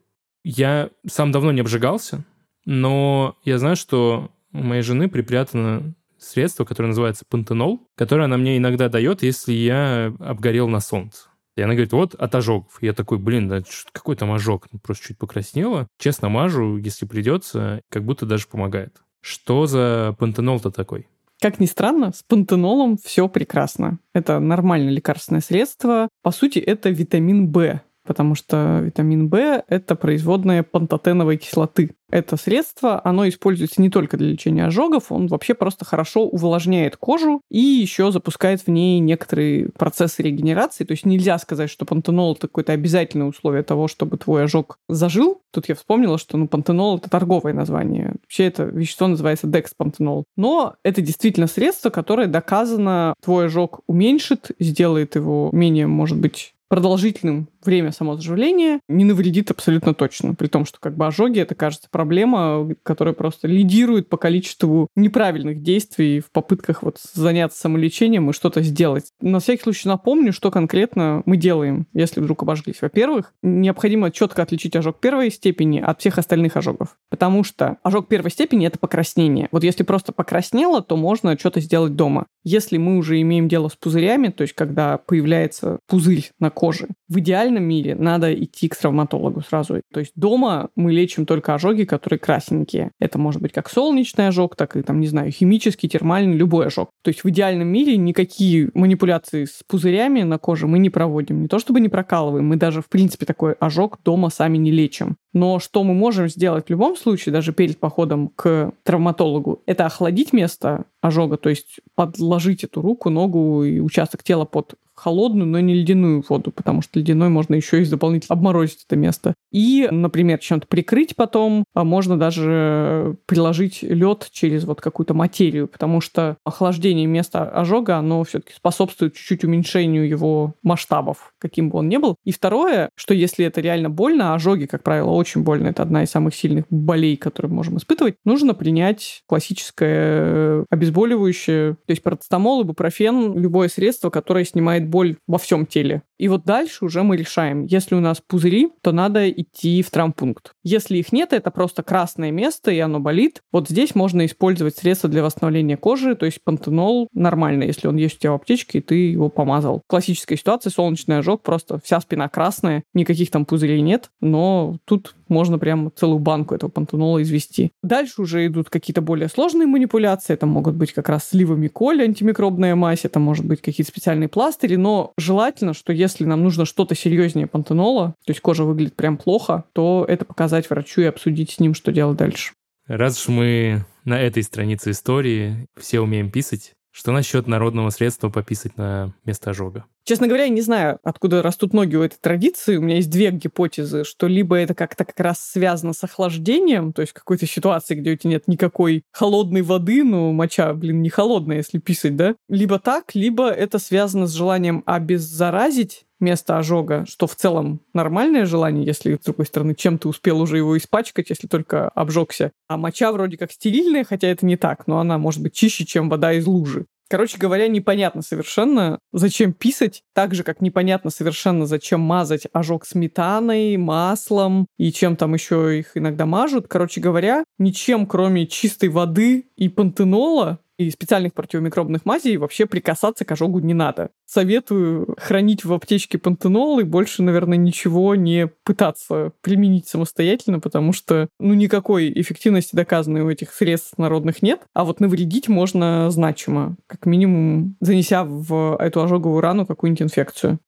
[0.51, 2.25] Я сам давно не обжигался,
[2.65, 8.57] но я знаю, что у моей жены припрятано средство, которое называется пантенол, которое она мне
[8.57, 11.29] иногда дает, если я обгорел на солнце.
[11.55, 12.79] И она говорит, вот от ожогов.
[12.81, 14.69] Я такой, блин, да какой там ожог?
[14.73, 15.87] Ну, просто чуть покраснело.
[15.99, 19.03] Честно мажу, если придется, как будто даже помогает.
[19.21, 21.09] Что за пантенол-то такой?
[21.43, 23.99] Как ни странно, с пантенолом все прекрасно.
[24.15, 26.09] Это нормальное лекарственное средство.
[26.23, 31.91] По сути, это витамин В, потому что витамин В– это производная пантотеновой кислоты.
[32.11, 37.43] Это средство, оно используется не только для лечения ожогов, он вообще просто хорошо увлажняет кожу
[37.51, 40.85] и еще запускает в ней некоторые процессы регенерации.
[40.85, 45.43] То есть нельзя сказать, что пантенол это какое-то обязательное условие того, чтобы твой ожог зажил.
[45.53, 48.15] Тут я вспомнила, что ну, пантенол это торговое название.
[48.23, 50.25] Вообще это вещество называется декспантенол.
[50.35, 57.49] Но это действительно средство, которое доказано твой ожог уменьшит, сделает его менее, может быть, продолжительным
[57.65, 60.35] время самозаживления не навредит абсолютно точно.
[60.35, 65.63] При том, что как бы ожоги, это, кажется, проблема, которая просто лидирует по количеству неправильных
[65.63, 69.13] действий в попытках вот заняться самолечением и что-то сделать.
[69.21, 72.81] На всякий случай напомню, что конкретно мы делаем, если вдруг обожглись.
[72.81, 76.97] Во-первых, необходимо четко отличить ожог первой степени от всех остальных ожогов.
[77.11, 79.49] Потому что ожог первой степени— это покраснение.
[79.53, 82.27] Вот если просто покраснело, то можно что-то сделать дома.
[82.45, 87.21] Если мы уже имеем дело с пузырями, то есть когда появляется пузырь на коже, в
[87.49, 89.81] идеальном мире надо идти к травматологу сразу.
[89.93, 92.93] То есть дома мы лечим только ожоги, которые красненькие.
[93.01, 96.91] Это может быть как солнечный ожог, так и, там, не знаю, химический, термальный, любой ожог.
[97.03, 101.43] То есть в идеальном мире никакие манипуляции с пузырями на коже мы не проводим.
[101.43, 105.17] Не то чтобы не прокалываем, мы даже, в принципе, такой ожог дома сами не лечим.
[105.33, 110.33] Но что мы можем сделать в любом случае, даже перед походом к травматологу, это охладить
[110.33, 115.75] место ожога, то есть подложить эту руку, ногу и участок тела под холодную, но не
[115.75, 119.35] ледяную воду, потому что ледяной можно еще и дополнительно обморозить это место.
[119.53, 126.01] И, например, чем-то прикрыть потом, а можно даже приложить лед через вот какую-то материю, потому
[126.01, 131.97] что охлаждение места ожога, оно все-таки способствует чуть-чуть уменьшению его масштабов, каким бы он ни
[131.97, 132.17] был.
[132.25, 136.03] И второе, что если это реально больно, а ожоги, как правило, очень больно, это одна
[136.03, 142.63] из самых сильных болей, которые мы можем испытывать, нужно принять классическое обезболивающее, то есть парацетамол,
[142.63, 146.03] ибупрофен, любое средство, которое снимает боль во всем теле.
[146.19, 150.53] И вот дальше уже мы решаем, если у нас пузыри, то надо идти в травмпункт.
[150.65, 153.41] Если их нет, это просто красное место, и оно болит.
[153.53, 158.17] Вот здесь можно использовать средства для восстановления кожи, то есть пантенол нормально, если он есть
[158.17, 159.83] у тебя в аптечке, и ты его помазал.
[159.87, 165.59] Классическая ситуация, солнечный ожог, просто вся спина красная, никаких там пузырей нет, но тут можно
[165.59, 167.71] прям целую банку этого пантенола извести.
[167.83, 172.75] Дальше уже идут какие-то более сложные манипуляции, это могут быть как раз сливами коли, антимикробная
[172.75, 177.47] мазь, это может быть какие-то специальные пластыри, но желательно, что если нам нужно что-то серьезнее
[177.47, 181.75] пантенола, то есть кожа выглядит прям плохо, то это показать врачу и обсудить с ним,
[181.75, 182.53] что делать дальше.
[182.87, 188.77] Раз уж мы на этой странице истории все умеем писать, что насчет народного средства пописать
[188.77, 189.85] на место ожога?
[190.03, 192.77] Честно говоря, я не знаю, откуда растут ноги у этой традиции.
[192.77, 197.03] У меня есть две гипотезы, что либо это как-то как раз связано с охлаждением, то
[197.03, 201.59] есть какой-то ситуации, где у тебя нет никакой холодной воды, ну, моча, блин, не холодная,
[201.59, 202.35] если писать, да?
[202.49, 208.85] Либо так, либо это связано с желанием обеззаразить место ожога, что в целом нормальное желание,
[208.85, 212.53] если, с другой стороны, чем ты успел уже его испачкать, если только обжегся.
[212.69, 216.09] А моча вроде как стерильная, хотя это не так, но она может быть чище, чем
[216.09, 216.87] вода из лужи.
[217.11, 223.79] Короче говоря, непонятно совершенно, зачем писать, так же, как непонятно совершенно, зачем мазать ожог сметаной,
[223.79, 226.69] маслом и чем там еще их иногда мажут.
[226.69, 233.33] Короче говоря, ничем, кроме чистой воды и пантенола, и специальных противомикробных мазей вообще прикасаться к
[233.33, 234.11] ожогу не надо.
[234.27, 241.29] Советую хранить в аптечке пантенол и больше, наверное, ничего не пытаться применить самостоятельно, потому что,
[241.41, 247.07] ну, никакой эффективности доказанной у этих средств народных нет, а вот навредить можно значимо, как
[247.07, 250.61] минимум занеся в эту ожоговую рану какую-нибудь инфекцию.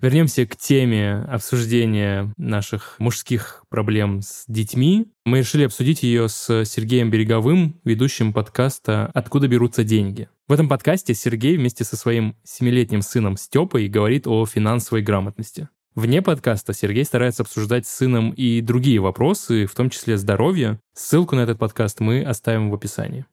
[0.00, 5.08] Вернемся к теме обсуждения наших мужских проблем с детьми.
[5.24, 10.28] Мы решили обсудить ее с Сергеем Береговым, ведущим подкаста «Откуда берутся деньги».
[10.46, 15.68] В этом подкасте Сергей вместе со своим семилетним сыном Степой говорит о финансовой грамотности.
[15.96, 20.78] Вне подкаста Сергей старается обсуждать с сыном и другие вопросы, в том числе здоровье.
[20.94, 23.26] Ссылку на этот подкаст мы оставим в описании.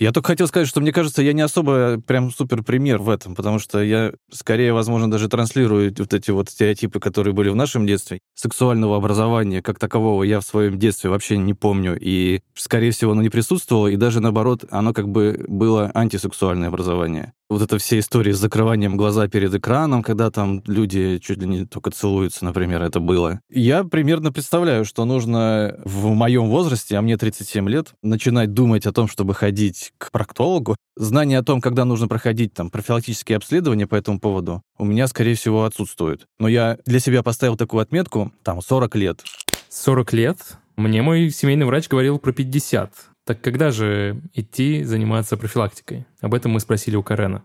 [0.00, 3.34] Я только хотел сказать, что мне кажется, я не особо прям супер пример в этом,
[3.34, 7.86] потому что я скорее, возможно, даже транслирую вот эти вот стереотипы, которые были в нашем
[7.86, 8.20] детстве.
[8.34, 13.20] Сексуального образования как такового я в своем детстве вообще не помню, и, скорее всего, оно
[13.20, 18.32] не присутствовало, и даже наоборот, оно как бы было антисексуальное образование вот эта вся история
[18.32, 23.00] с закрыванием глаза перед экраном, когда там люди чуть ли не только целуются, например, это
[23.00, 23.40] было.
[23.50, 28.92] Я примерно представляю, что нужно в моем возрасте, а мне 37 лет, начинать думать о
[28.92, 30.76] том, чтобы ходить к проктологу.
[30.96, 35.34] Знание о том, когда нужно проходить там профилактические обследования по этому поводу, у меня, скорее
[35.34, 36.26] всего, отсутствует.
[36.38, 39.24] Но я для себя поставил такую отметку, там, 40 лет.
[39.68, 40.38] 40 лет?
[40.76, 43.09] Мне мой семейный врач говорил про 50.
[43.24, 46.06] Так когда же идти заниматься профилактикой?
[46.20, 47.44] Об этом мы спросили у Карена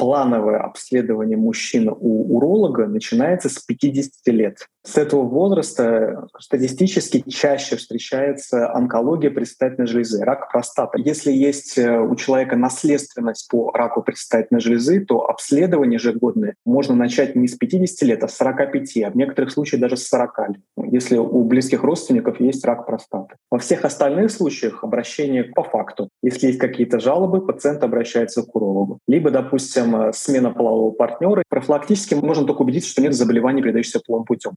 [0.00, 4.56] плановое обследование мужчин у уролога начинается с 50 лет.
[4.82, 11.02] С этого возраста статистически чаще встречается онкология предстательной железы, рак простаты.
[11.04, 17.36] Если есть э, у человека наследственность по раку предстательной железы, то обследование ежегодное можно начать
[17.36, 20.60] не с 50 лет, а с 45, а в некоторых случаях даже с 40 лет,
[20.90, 23.36] если у близких родственников есть рак простаты.
[23.50, 26.08] Во всех остальных случаях обращение по факту.
[26.22, 28.98] Если есть какие-то жалобы, пациент обращается к урологу.
[29.06, 31.42] Либо, допустим, э, смена полового партнера.
[31.48, 34.52] Профилактически можно только убедиться, что нет заболеваний, передающихся половым путем.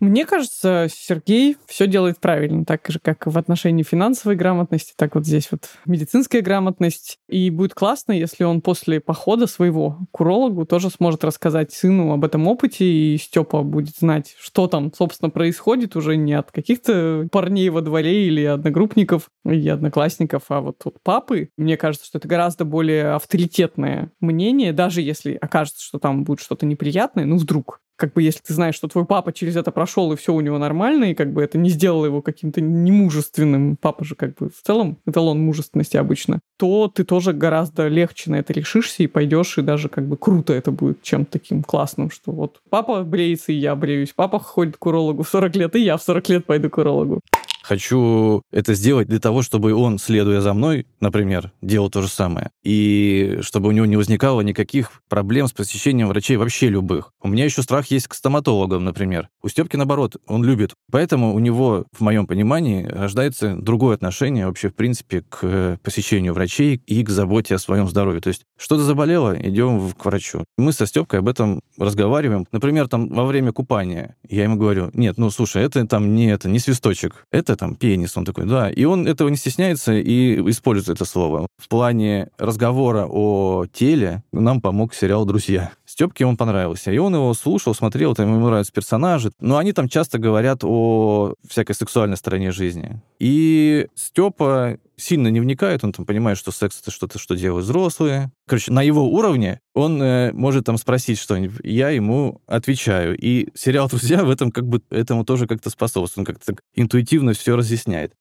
[0.00, 5.26] Мне кажется, Сергей все делает правильно, так же, как в отношении финансовой грамотности, так вот
[5.26, 7.18] здесь вот медицинская грамотность.
[7.28, 12.24] И будет классно, если он после похода своего к урологу тоже сможет рассказать сыну об
[12.24, 17.68] этом опыте, и Степа будет знать, что там, собственно, происходит уже не от каких-то парней
[17.70, 21.50] во дворе или одногруппников и одноклассников, а вот от папы.
[21.56, 26.66] Мне кажется, что это гораздо более авторитетное мнение, даже если окажется, что там будет что-то
[26.66, 30.16] неприятное, ну вдруг как бы если ты знаешь, что твой папа через это прошел, и
[30.16, 34.14] все у него нормально, и как бы это не сделало его каким-то немужественным, папа же
[34.14, 39.02] как бы в целом эталон мужественности обычно, то ты тоже гораздо легче на это решишься
[39.02, 43.02] и пойдешь, и даже как бы круто это будет чем-то таким классным, что вот папа
[43.02, 46.28] бреется, и я бреюсь, папа ходит к урологу в 40 лет, и я в 40
[46.28, 47.20] лет пойду к урологу.
[47.68, 52.50] Хочу это сделать для того, чтобы он, следуя за мной, например, делал то же самое.
[52.62, 57.12] И чтобы у него не возникало никаких проблем с посещением врачей вообще любых.
[57.20, 59.28] У меня еще страх есть к стоматологам, например.
[59.42, 60.72] У Степки, наоборот, он любит.
[60.90, 66.80] Поэтому у него, в моем понимании, рождается другое отношение вообще, в принципе, к посещению врачей
[66.86, 68.22] и к заботе о своем здоровье.
[68.22, 70.44] То есть что-то заболело, идем к врачу.
[70.56, 72.46] Мы со Степкой об этом разговариваем.
[72.50, 76.48] Например, там во время купания я ему говорю, нет, ну слушай, это там не это,
[76.48, 78.70] не свисточек, это там пенис, он такой, да.
[78.70, 81.46] И он этого не стесняется и использует это слово.
[81.58, 85.72] В плане разговора о теле нам помог сериал «Друзья».
[85.84, 86.92] Степке он понравился.
[86.92, 89.32] И он его слушал, смотрел, там ему нравятся персонажи.
[89.40, 93.00] Но они там часто говорят о всякой сексуальной стороне жизни.
[93.18, 98.30] И Степа сильно не вникает, он там понимает, что секс это что-то, что делают взрослые.
[98.46, 103.16] Короче, на его уровне он э, может там спросить что-нибудь, я ему отвечаю.
[103.16, 107.32] И сериал «Друзья» в этом как бы этому тоже как-то способствует, он как-то так интуитивно
[107.32, 108.12] все разъясняет.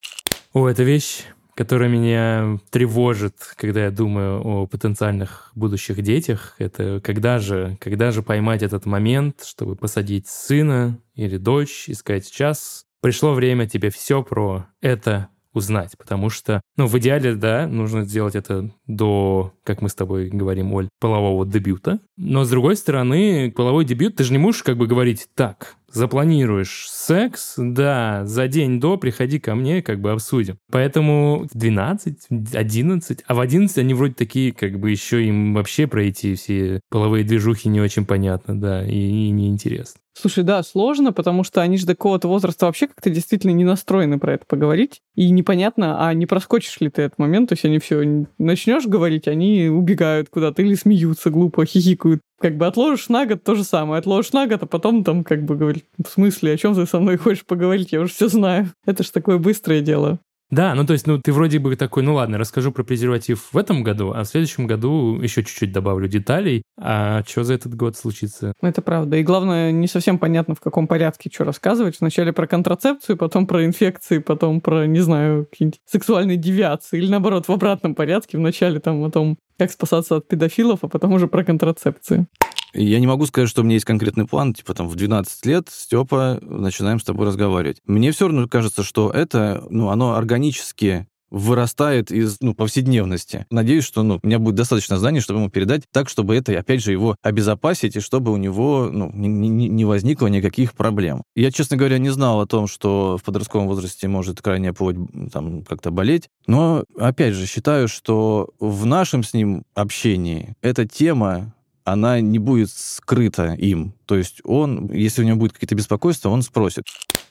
[0.54, 1.26] О, эта вещь
[1.58, 8.22] которая меня тревожит, когда я думаю о потенциальных будущих детях, это когда же, когда же
[8.22, 14.22] поймать этот момент, чтобы посадить сына или дочь и сказать, сейчас пришло время тебе все
[14.22, 19.90] про это узнать, потому что, ну, в идеале, да, нужно сделать это до, как мы
[19.90, 22.00] с тобой говорим, Оль, полового дебюта.
[22.16, 26.88] Но, с другой стороны, половой дебют, ты же не можешь как бы говорить, так, запланируешь
[26.90, 30.58] секс, да, за день до приходи ко мне, как бы обсудим.
[30.72, 35.88] Поэтому в 12, 11, а в 11 они вроде такие, как бы еще им вообще
[35.88, 40.00] пройти все половые движухи не очень понятно, да, и, и неинтересно.
[40.20, 44.18] Слушай, да, сложно, потому что они же до какого-то возраста вообще как-то действительно не настроены
[44.18, 45.02] про это поговорить.
[45.16, 49.28] И непонятно, а не проскочишь ли ты этот момент, то есть они все начнешь говорить,
[49.28, 52.22] они убегают куда-то или смеются глупо, хихикают.
[52.40, 55.44] Как бы отложишь на год то же самое, отложишь на год, а потом там как
[55.44, 58.72] бы говорить, в смысле, о чем ты со мной хочешь поговорить, я уже все знаю.
[58.86, 60.20] Это ж такое быстрое дело.
[60.50, 63.58] Да, ну то есть, ну ты вроде бы такой, ну ладно, расскажу про презерватив в
[63.58, 66.64] этом году, а в следующем году еще чуть-чуть добавлю деталей.
[66.80, 68.54] А что за этот год случится?
[68.62, 69.18] Это правда.
[69.18, 72.00] И главное, не совсем понятно, в каком порядке что рассказывать.
[72.00, 76.98] Вначале про контрацепцию, потом про инфекции, потом про, не знаю, какие-нибудь сексуальные девиации.
[76.98, 78.38] Или наоборот, в обратном порядке.
[78.38, 82.28] Вначале там о том, как спасаться от педофилов, а потом уже про контрацепцию.
[82.74, 85.70] Я не могу сказать, что у меня есть конкретный план, типа там в 12 лет,
[85.72, 87.78] Степа, начинаем с тобой разговаривать.
[87.86, 93.46] Мне все равно кажется, что это, ну, оно органически вырастает из ну, повседневности.
[93.50, 96.82] Надеюсь, что ну, у меня будет достаточно знаний, чтобы ему передать так, чтобы это, опять
[96.82, 101.24] же, его обезопасить, и чтобы у него ну, не, не, возникло никаких проблем.
[101.36, 104.96] Я, честно говоря, не знал о том, что в подростковом возрасте может крайняя плоть
[105.32, 111.54] там, как-то болеть, но, опять же, считаю, что в нашем с ним общении эта тема
[111.88, 113.94] она не будет скрыта им.
[114.06, 116.84] То есть он, если у него будет какие-то беспокойства, он спросит.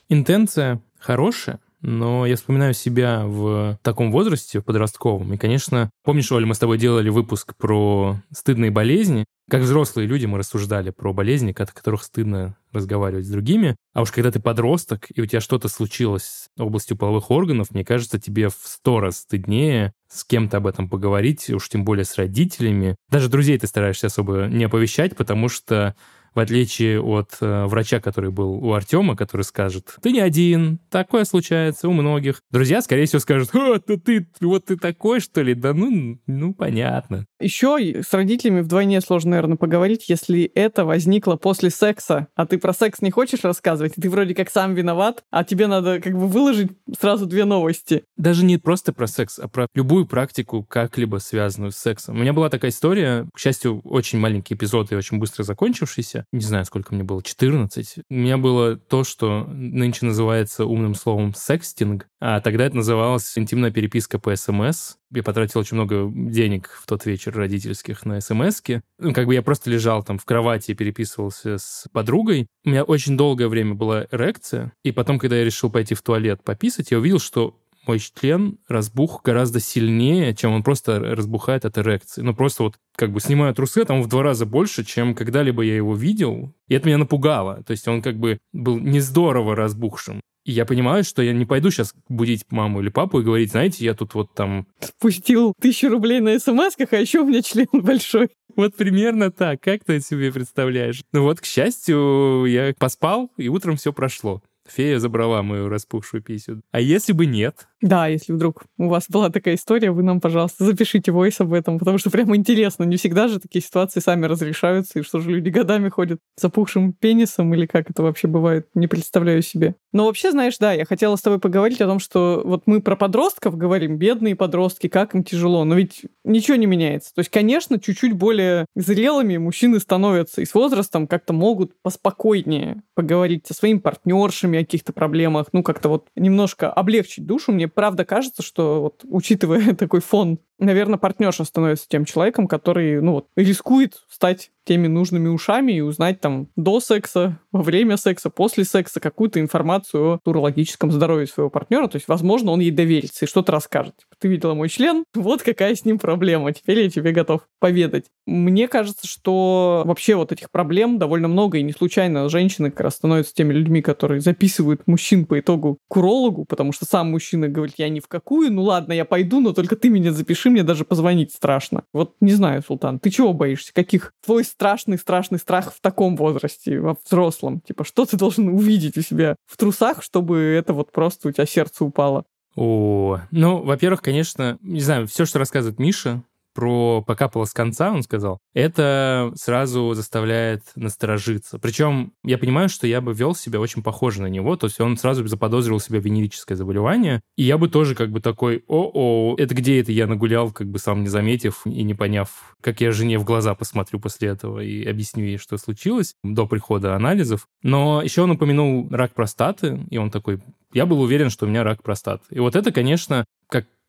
[0.08, 5.34] Интенция хорошая, но я вспоминаю себя в таком возрасте, подростковом.
[5.34, 9.26] И, конечно, помнишь, Оля, мы с тобой делали выпуск про стыдные болезни.
[9.48, 13.76] Как взрослые люди мы рассуждали про болезни, от которых стыдно разговаривать с другими.
[13.94, 18.20] А уж когда ты подросток, и у тебя что-то случилось областью половых органов, мне кажется,
[18.20, 22.96] тебе в сто раз стыднее с кем-то об этом поговорить, уж тем более с родителями.
[23.08, 25.94] Даже друзей ты стараешься особо не оповещать, потому что
[26.36, 31.24] в отличие от э, врача, который был у Артема, который скажет, ты не один, такое
[31.24, 32.42] случается у многих.
[32.50, 35.54] Друзья, скорее всего, скажут, о, да ты, вот ты такой, что ли?
[35.54, 37.24] Да ну, ну, понятно.
[37.40, 42.72] Еще с родителями вдвойне сложно, наверное, поговорить, если это возникло после секса, а ты про
[42.72, 46.70] секс не хочешь рассказывать, ты вроде как сам виноват, а тебе надо как бы выложить
[46.98, 48.04] сразу две новости.
[48.16, 52.16] Даже не просто про секс, а про любую практику, как-либо связанную с сексом.
[52.16, 56.44] У меня была такая история, к счастью, очень маленький эпизод и очень быстро закончившийся не
[56.44, 57.98] знаю, сколько мне было, 14.
[58.08, 63.70] У меня было то, что нынче называется умным словом секстинг, а тогда это называлось интимная
[63.70, 64.96] переписка по СМС.
[65.12, 68.80] Я потратил очень много денег в тот вечер родительских на смс -ки.
[68.98, 72.46] Ну, как бы я просто лежал там в кровати и переписывался с подругой.
[72.64, 76.42] У меня очень долгое время была эрекция, и потом, когда я решил пойти в туалет
[76.42, 82.22] пописать, я увидел, что мой член разбух гораздо сильнее, чем он просто разбухает от эрекции.
[82.22, 85.76] Ну, просто вот как бы снимаю трусы, там в два раза больше, чем когда-либо я
[85.76, 86.52] его видел.
[86.68, 87.62] И это меня напугало.
[87.64, 90.20] То есть он как бы был не здорово разбухшим.
[90.46, 93.84] И я понимаю, что я не пойду сейчас будить маму или папу и говорить, знаете,
[93.84, 94.68] я тут вот там...
[94.78, 98.28] Спустил тысячу рублей на смс а еще у меня член большой.
[98.54, 99.60] Вот примерно так.
[99.60, 101.02] Как ты себе представляешь?
[101.12, 104.40] Ну вот, к счастью, я поспал, и утром все прошло.
[104.68, 106.62] Фея забрала мою распухшую писю.
[106.70, 107.66] А если бы нет?
[107.82, 111.78] Да, если вдруг у вас была такая история, вы нам, пожалуйста, запишите войс об этом,
[111.78, 112.84] потому что прямо интересно.
[112.84, 116.94] Не всегда же такие ситуации сами разрешаются, и что же люди годами ходят с опухшим
[116.94, 119.74] пенисом, или как это вообще бывает, не представляю себе.
[119.92, 122.96] Но вообще, знаешь, да, я хотела с тобой поговорить о том, что вот мы про
[122.96, 127.14] подростков говорим, бедные подростки, как им тяжело, но ведь ничего не меняется.
[127.14, 133.46] То есть, конечно, чуть-чуть более зрелыми мужчины становятся и с возрастом как-то могут поспокойнее поговорить
[133.46, 137.52] со своими партнершами о каких-то проблемах, ну, как-то вот немножко облегчить душу.
[137.52, 143.12] Мне правда кажется, что вот учитывая такой фон наверное, партнерша становится тем человеком, который, ну
[143.12, 148.64] вот, рискует стать теми нужными ушами и узнать там до секса, во время секса, после
[148.64, 151.86] секса какую-то информацию о урологическом здоровье своего партнера.
[151.86, 153.94] То есть, возможно, он ей доверится и что-то расскажет.
[153.96, 158.06] Типа, ты видела мой член, вот какая с ним проблема, теперь я тебе готов поведать.
[158.26, 162.96] Мне кажется, что вообще вот этих проблем довольно много, и не случайно женщины как раз
[162.96, 167.76] становятся теми людьми, которые записывают мужчин по итогу к урологу, потому что сам мужчина говорит,
[167.78, 170.62] я ни в какую, ну ладно, я пойду, но только ты меня запиши напиши, мне
[170.62, 171.84] даже позвонить страшно.
[171.92, 173.72] Вот не знаю, Султан, ты чего боишься?
[173.72, 177.60] Каких твой страшный-страшный страх в таком возрасте, во взрослом?
[177.60, 181.46] Типа, что ты должен увидеть у себя в трусах, чтобы это вот просто у тебя
[181.46, 182.24] сердце упало?
[182.54, 186.22] О, ну, во-первых, конечно, не знаю, все, что рассказывает Миша,
[186.56, 191.58] про покапало с конца, он сказал, это сразу заставляет насторожиться.
[191.58, 194.96] Причем я понимаю, что я бы вел себя очень похоже на него, то есть он
[194.96, 199.78] сразу заподозрил себя венерическое заболевание, и я бы тоже как бы такой, о-о, это где
[199.80, 203.24] это я нагулял, как бы сам не заметив и не поняв, как я жене в
[203.24, 207.46] глаза посмотрю после этого и объясню ей, что случилось до прихода анализов.
[207.62, 210.40] Но еще он упомянул рак простаты, и он такой,
[210.72, 212.24] я был уверен, что у меня рак простаты.
[212.30, 213.26] И вот это, конечно,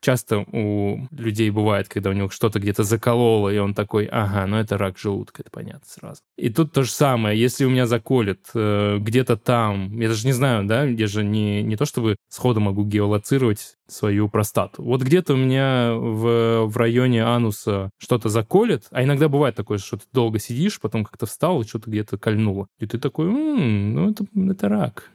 [0.00, 4.56] часто у людей бывает, когда у него что-то где-то закололо, и он такой, ага, ну
[4.56, 6.20] это рак желудка, это понятно сразу.
[6.36, 10.32] И тут то же самое, если у меня заколет э, где-то там, я даже не
[10.32, 14.82] знаю, да, я же не, не то чтобы сходу могу геолоцировать свою простату.
[14.82, 19.96] Вот где-то у меня в, в районе ануса что-то заколет, а иногда бывает такое, что
[19.96, 22.68] ты долго сидишь, потом как-то встал и что-то где-то кольнуло.
[22.78, 25.10] И ты такой, м-м, ну это, это рак.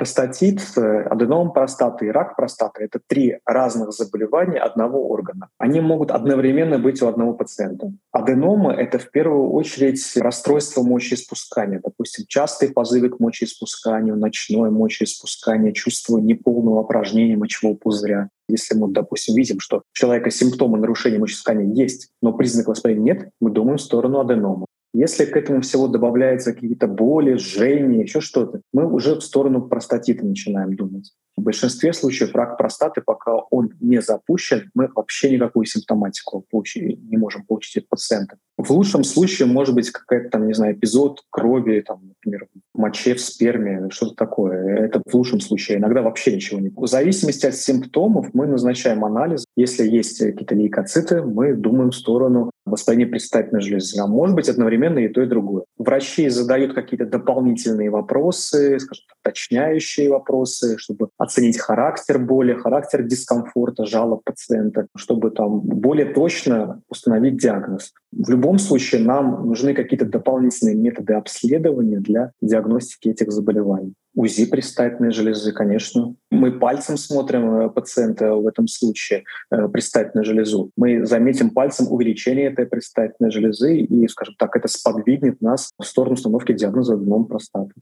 [0.00, 5.50] Простатит, аденом простаты и рак простаты— это три разных заболевания одного органа.
[5.58, 7.92] Они могут одновременно быть у одного пациента.
[8.10, 11.82] Аденомы— это в первую очередь расстройство мочеиспускания.
[11.84, 18.30] Допустим, частые позывы к мочеиспусканию, ночное мочеиспускание, чувство неполного опорожнения мочевого пузыря.
[18.48, 23.28] Если мы, допустим, видим, что у человека симптомы нарушения мочеиспускания есть, но признаков воспаления нет,
[23.38, 24.64] мы думаем в сторону аденома.
[24.92, 30.26] Если к этому всего добавляются какие-то боли, жжения, еще что-то, мы уже в сторону простатита
[30.26, 31.12] начинаем думать.
[31.36, 37.46] В большинстве случаев рак простаты, пока он не запущен, мы вообще никакую симптоматику не можем
[37.46, 38.36] получить от пациента.
[38.58, 43.14] В лучшем случае может быть какая-то там, не знаю, эпизод крови, там, например, в моче,
[43.14, 44.86] в сперме, что-то такое.
[44.86, 45.78] Это в лучшем случае.
[45.78, 46.70] Иногда вообще ничего не.
[46.74, 49.44] В зависимости от симптомов мы назначаем анализ.
[49.56, 54.00] Если есть какие-то лейкоциты, мы думаем в сторону воспаления предстательной железы.
[54.00, 55.64] А может быть одновременно и то, и другое.
[55.78, 64.22] Врачи задают какие-то дополнительные вопросы, скажем уточняющие вопросы, чтобы оценить характер боли, характер дискомфорта, жалоб
[64.24, 67.92] пациента, чтобы там более точно установить диагноз.
[68.12, 73.94] В любом случае нам нужны какие-то дополнительные методы обследования для диагностики этих заболеваний.
[74.14, 76.14] УЗИ предстательной железы, конечно.
[76.30, 80.72] Мы пальцем смотрим э, пациента в этом случае, э, предстательную железу.
[80.76, 86.14] Мы заметим пальцем увеличение этой предстательной железы и, скажем так, это сподвигнет нас в сторону
[86.14, 87.72] установки диагноза аденом простаты.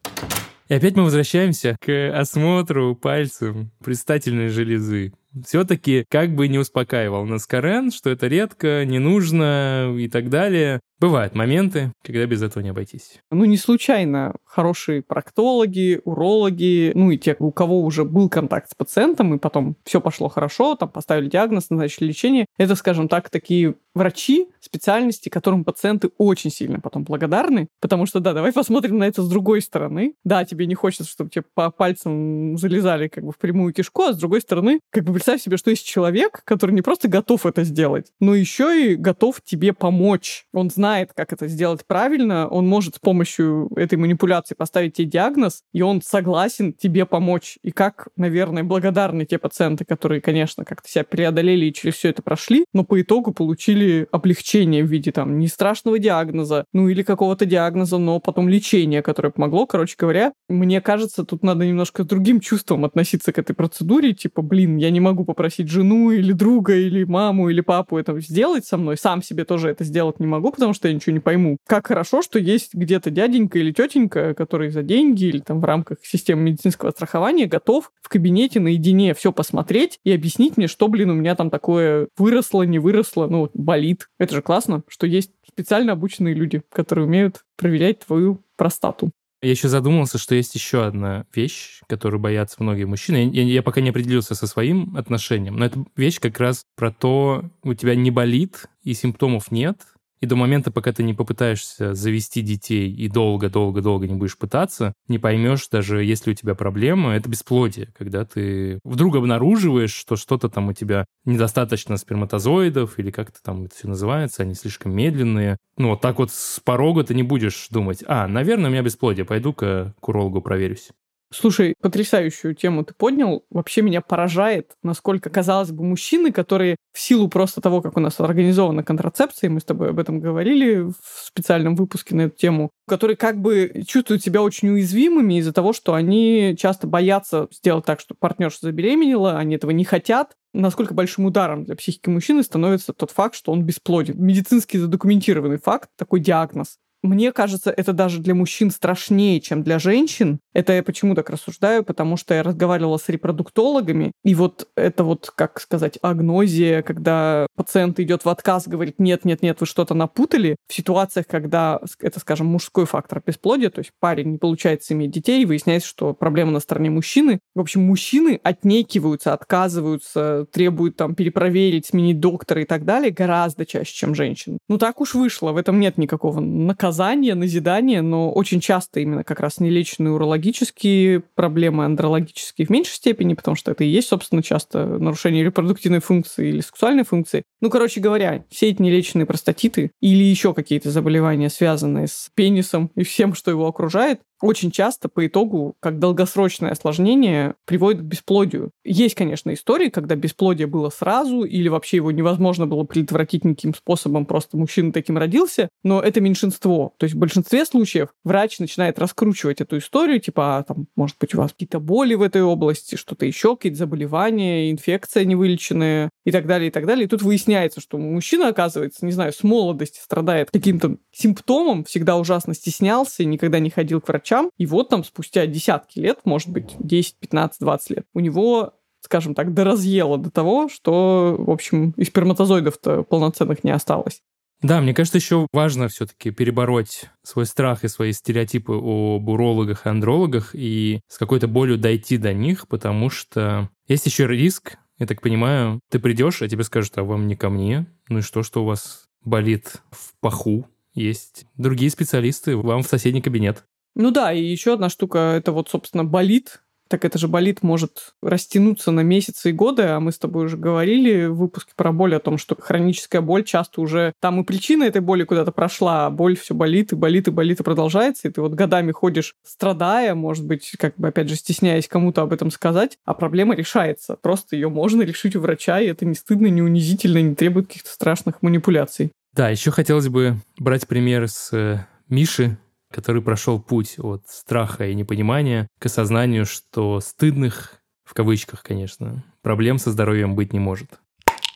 [0.68, 5.14] И опять мы возвращаемся к осмотру пальцем предстательной железы.
[5.44, 10.80] Все-таки как бы не успокаивал нас Карен, что это редко, не нужно и так далее.
[11.00, 13.20] Бывают моменты, когда без этого не обойтись.
[13.30, 18.74] Ну, не случайно хорошие проктологи, урологи, ну и те, у кого уже был контакт с
[18.74, 23.76] пациентом, и потом все пошло хорошо, там поставили диагноз, назначили лечение, это, скажем так, такие
[23.98, 29.22] врачи специальности, которым пациенты очень сильно потом благодарны, потому что, да, давай посмотрим на это
[29.22, 30.14] с другой стороны.
[30.24, 34.12] Да, тебе не хочется, чтобы тебе по пальцам залезали как бы в прямую кишку, а
[34.12, 37.64] с другой стороны, как бы представь себе, что есть человек, который не просто готов это
[37.64, 40.46] сделать, но еще и готов тебе помочь.
[40.52, 45.62] Он знает, как это сделать правильно, он может с помощью этой манипуляции поставить тебе диагноз,
[45.72, 47.58] и он согласен тебе помочь.
[47.62, 52.22] И как, наверное, благодарны те пациенты, которые, конечно, как-то себя преодолели и через все это
[52.22, 57.46] прошли, но по итогу получили облегчение в виде там не страшного диагноза, ну или какого-то
[57.46, 59.66] диагноза, но потом лечения, которое помогло.
[59.66, 64.76] Короче говоря, мне кажется, тут надо немножко другим чувством относиться к этой процедуре, типа, блин,
[64.76, 68.96] я не могу попросить жену или друга или маму или папу это сделать со мной,
[68.96, 71.58] сам себе тоже это сделать не могу, потому что я ничего не пойму.
[71.66, 75.98] Как хорошо, что есть где-то дяденька или тетенька, который за деньги или там в рамках
[76.02, 81.14] системы медицинского страхования готов в кабинете наедине все посмотреть и объяснить мне, что, блин, у
[81.14, 84.08] меня там такое выросло, не выросло, ну, болит.
[84.18, 89.10] Это же классно, что есть специально обученные люди, которые умеют проверять твою простату.
[89.42, 93.30] Я еще задумался, что есть еще одна вещь, которую боятся многие мужчины.
[93.30, 97.50] Я, я пока не определился со своим отношением, но это вещь как раз про то,
[97.62, 99.82] у тебя не болит и симптомов нет,
[100.20, 105.18] и до момента, пока ты не попытаешься завести детей и долго-долго-долго не будешь пытаться, не
[105.18, 110.68] поймешь, даже если у тебя проблема, это бесплодие, когда ты вдруг обнаруживаешь, что что-то там
[110.68, 115.56] у тебя недостаточно сперматозоидов, или как это там это все называется, они слишком медленные.
[115.76, 119.24] Ну, вот так вот с порога ты не будешь думать, а, наверное, у меня бесплодие,
[119.24, 120.90] пойду-ка к урологу проверюсь.
[121.30, 123.44] Слушай, потрясающую тему ты поднял.
[123.50, 128.18] Вообще меня поражает, насколько, казалось бы, мужчины, которые в силу просто того, как у нас
[128.18, 130.94] организована контрацепция, мы с тобой об этом говорили в
[131.26, 135.92] специальном выпуске на эту тему, которые как бы чувствуют себя очень уязвимыми из-за того, что
[135.92, 141.64] они часто боятся сделать так, что партнерша забеременела, они этого не хотят, насколько большим ударом
[141.64, 144.14] для психики мужчины становится тот факт, что он бесплоден.
[144.18, 146.78] Медицински задокументированный факт, такой диагноз.
[147.02, 150.40] Мне кажется, это даже для мужчин страшнее, чем для женщин.
[150.52, 155.30] Это я почему так рассуждаю, потому что я разговаривала с репродуктологами, и вот это вот,
[155.34, 160.56] как сказать, агнозия, когда пациент идет в отказ, говорит, нет, нет, нет, вы что-то напутали,
[160.68, 165.44] в ситуациях, когда это, скажем, мужской фактор бесплодия, то есть парень не получается иметь детей,
[165.44, 167.38] выясняется, что проблема на стороне мужчины.
[167.54, 173.94] В общем, мужчины отнекиваются, отказываются, требуют там перепроверить, сменить доктора и так далее гораздо чаще,
[173.94, 174.58] чем женщины.
[174.68, 179.22] Ну так уж вышло, в этом нет никакого наказания наказание, назидание, но очень часто именно
[179.22, 184.42] как раз нелеченные урологические проблемы, андрологические в меньшей степени, потому что это и есть, собственно,
[184.42, 187.42] часто нарушение репродуктивной функции или сексуальной функции.
[187.60, 193.04] Ну, короче говоря, все эти нелеченные простатиты или еще какие-то заболевания, связанные с пенисом и
[193.04, 198.70] всем, что его окружает, очень часто по итогу, как долгосрочное осложнение, приводит к бесплодию.
[198.84, 204.26] Есть, конечно, истории, когда бесплодие было сразу, или вообще его невозможно было предотвратить никаким способом,
[204.26, 206.94] просто мужчина таким родился, но это меньшинство.
[206.98, 211.34] То есть в большинстве случаев врач начинает раскручивать эту историю, типа, а, там, может быть,
[211.34, 216.46] у вас какие-то боли в этой области, что-то еще, какие-то заболевания, инфекция невылеченная и так
[216.46, 217.06] далее, и так далее.
[217.06, 222.54] И тут выясняется, что мужчина, оказывается, не знаю, с молодости страдает каким-то симптомом, всегда ужасно
[222.54, 226.76] стеснялся, никогда не ходил к врачу, врачам, и вот там спустя десятки лет, может быть,
[226.78, 232.04] 10, 15, 20 лет, у него скажем так, доразъело до того, что, в общем, и
[232.04, 234.22] сперматозоидов-то полноценных не осталось.
[234.60, 239.88] Да, мне кажется, еще важно все-таки перебороть свой страх и свои стереотипы об урологах и
[239.88, 245.22] андрологах и с какой-то болью дойти до них, потому что есть еще риск, я так
[245.22, 247.86] понимаю, ты придешь, а тебе скажут, а вам не ко мне.
[248.08, 250.66] Ну и что, что у вас болит в паху?
[250.92, 253.64] Есть другие специалисты, вам в соседний кабинет.
[253.98, 258.14] Ну да, и еще одна штука, это вот, собственно, болит так это же болит может
[258.22, 262.16] растянуться на месяцы и годы, а мы с тобой уже говорили в выпуске про боль
[262.16, 266.10] о том, что хроническая боль часто уже там и причина этой боли куда-то прошла, а
[266.10, 270.14] боль все болит и болит и болит и продолжается, и ты вот годами ходишь страдая,
[270.14, 274.16] может быть, как бы опять же стесняясь кому-то об этом сказать, а проблема решается.
[274.20, 277.90] Просто ее можно решить у врача, и это не стыдно, не унизительно, не требует каких-то
[277.90, 279.12] страшных манипуляций.
[279.34, 282.56] Да, еще хотелось бы брать пример с э, Миши,
[282.92, 289.78] который прошел путь от страха и непонимания к осознанию, что стыдных, в кавычках, конечно, проблем
[289.78, 290.98] со здоровьем быть не может.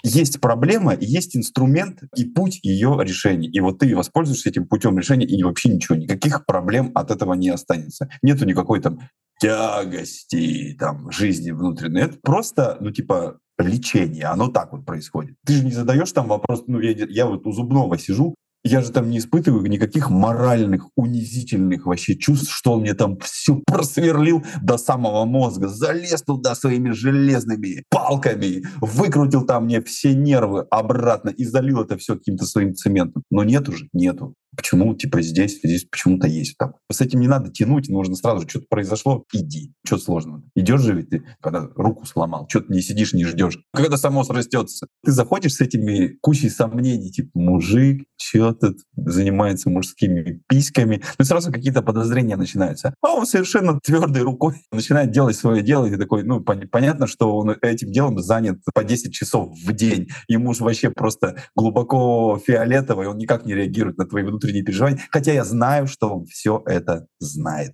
[0.05, 3.49] Есть проблема, есть инструмент и путь ее решения.
[3.49, 7.51] И вот ты воспользуешься этим путем решения, и вообще ничего, никаких проблем от этого не
[7.51, 8.09] останется.
[8.20, 8.99] Нету никакой там
[9.41, 12.01] тягости, там, жизни внутренней.
[12.01, 14.26] Это просто, ну, типа, лечение.
[14.26, 15.37] Оно так вот происходит.
[15.47, 18.92] Ты же не задаешь там вопрос, ну, я, я вот у зубного сижу, я же
[18.92, 24.78] там не испытываю никаких моральных, унизительных вообще чувств, что он мне там все просверлил до
[24.78, 31.82] самого мозга, залез туда своими железными палками, выкрутил там мне все нервы обратно и залил
[31.82, 33.24] это все каким-то своим цементом.
[33.30, 34.34] Но нет уже, нету.
[34.57, 36.74] Почему, типа, здесь, здесь почему-то есть там.
[36.90, 39.72] С этим не надо тянуть, нужно сразу, что-то произошло, иди.
[39.84, 40.42] Что сложного?
[40.55, 43.59] Идешь же ведь ты, когда руку сломал, что ты не сидишь, не ждешь.
[43.72, 50.42] Когда само срастется, ты заходишь с этими кучей сомнений, типа, мужик, что тут занимается мужскими
[50.48, 52.94] письками, ну сразу какие-то подозрения начинаются.
[53.03, 57.36] А он совершенно твердой рукой начинает делать свое дело, и такой, ну, пон- понятно, что
[57.36, 60.09] он этим делом занят по 10 часов в день.
[60.28, 65.32] Ему же вообще просто глубоко фиолетовый, он никак не реагирует на твои внутренние переживания, хотя
[65.32, 67.72] я знаю, что он все это знает.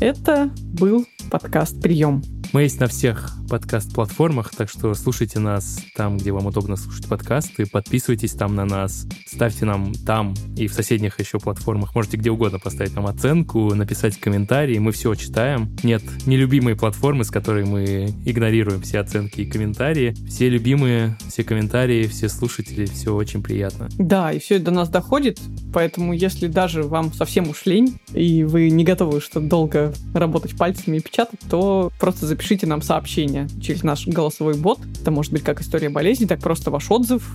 [0.00, 2.22] Это был подкаст «Прием».
[2.54, 7.66] Мы есть на всех подкаст-платформах, так что слушайте нас там, где вам удобно слушать подкасты,
[7.66, 12.60] подписывайтесь там на нас, ставьте нам там и в соседних еще платформах, можете где угодно
[12.60, 15.76] поставить нам оценку, написать комментарии, мы все читаем.
[15.82, 20.14] Нет нелюбимой платформы, с которой мы игнорируем все оценки и комментарии.
[20.28, 23.88] Все любимые, все комментарии, все слушатели, все очень приятно.
[23.98, 25.40] Да, и все это до нас доходит,
[25.72, 30.98] поэтому если даже вам совсем уж лень, и вы не готовы что долго работать пальцами
[30.98, 34.78] и печатать, то просто запишите нам сообщение через наш голосовой бот.
[35.00, 37.28] Это может быть как история болезни, так просто ваш отзыв,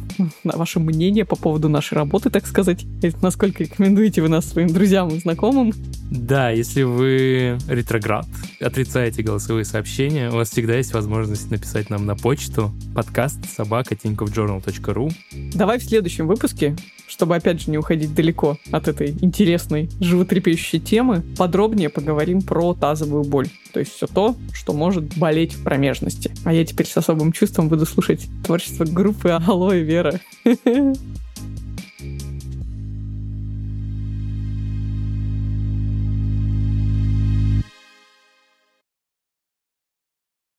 [0.44, 2.84] ваше мнение по поводу нашей работы, так сказать.
[3.02, 5.74] И насколько рекомендуете вы нас своим друзьям и знакомым.
[6.12, 8.28] Да, если вы ретроград,
[8.62, 15.12] отрицаете голосовые сообщения, у вас всегда есть возможность написать нам на почту подкаст собака tinkovjournal.ru
[15.54, 16.76] Давай в следующем выпуске
[17.10, 23.24] чтобы опять же не уходить далеко от этой интересной, животрепещущей темы, подробнее поговорим про тазовую
[23.24, 23.48] боль.
[23.72, 26.32] То есть все то, что может болеть в промежности.
[26.46, 30.20] А я теперь с особым чувством буду слушать творчество группы Алоэ Вера.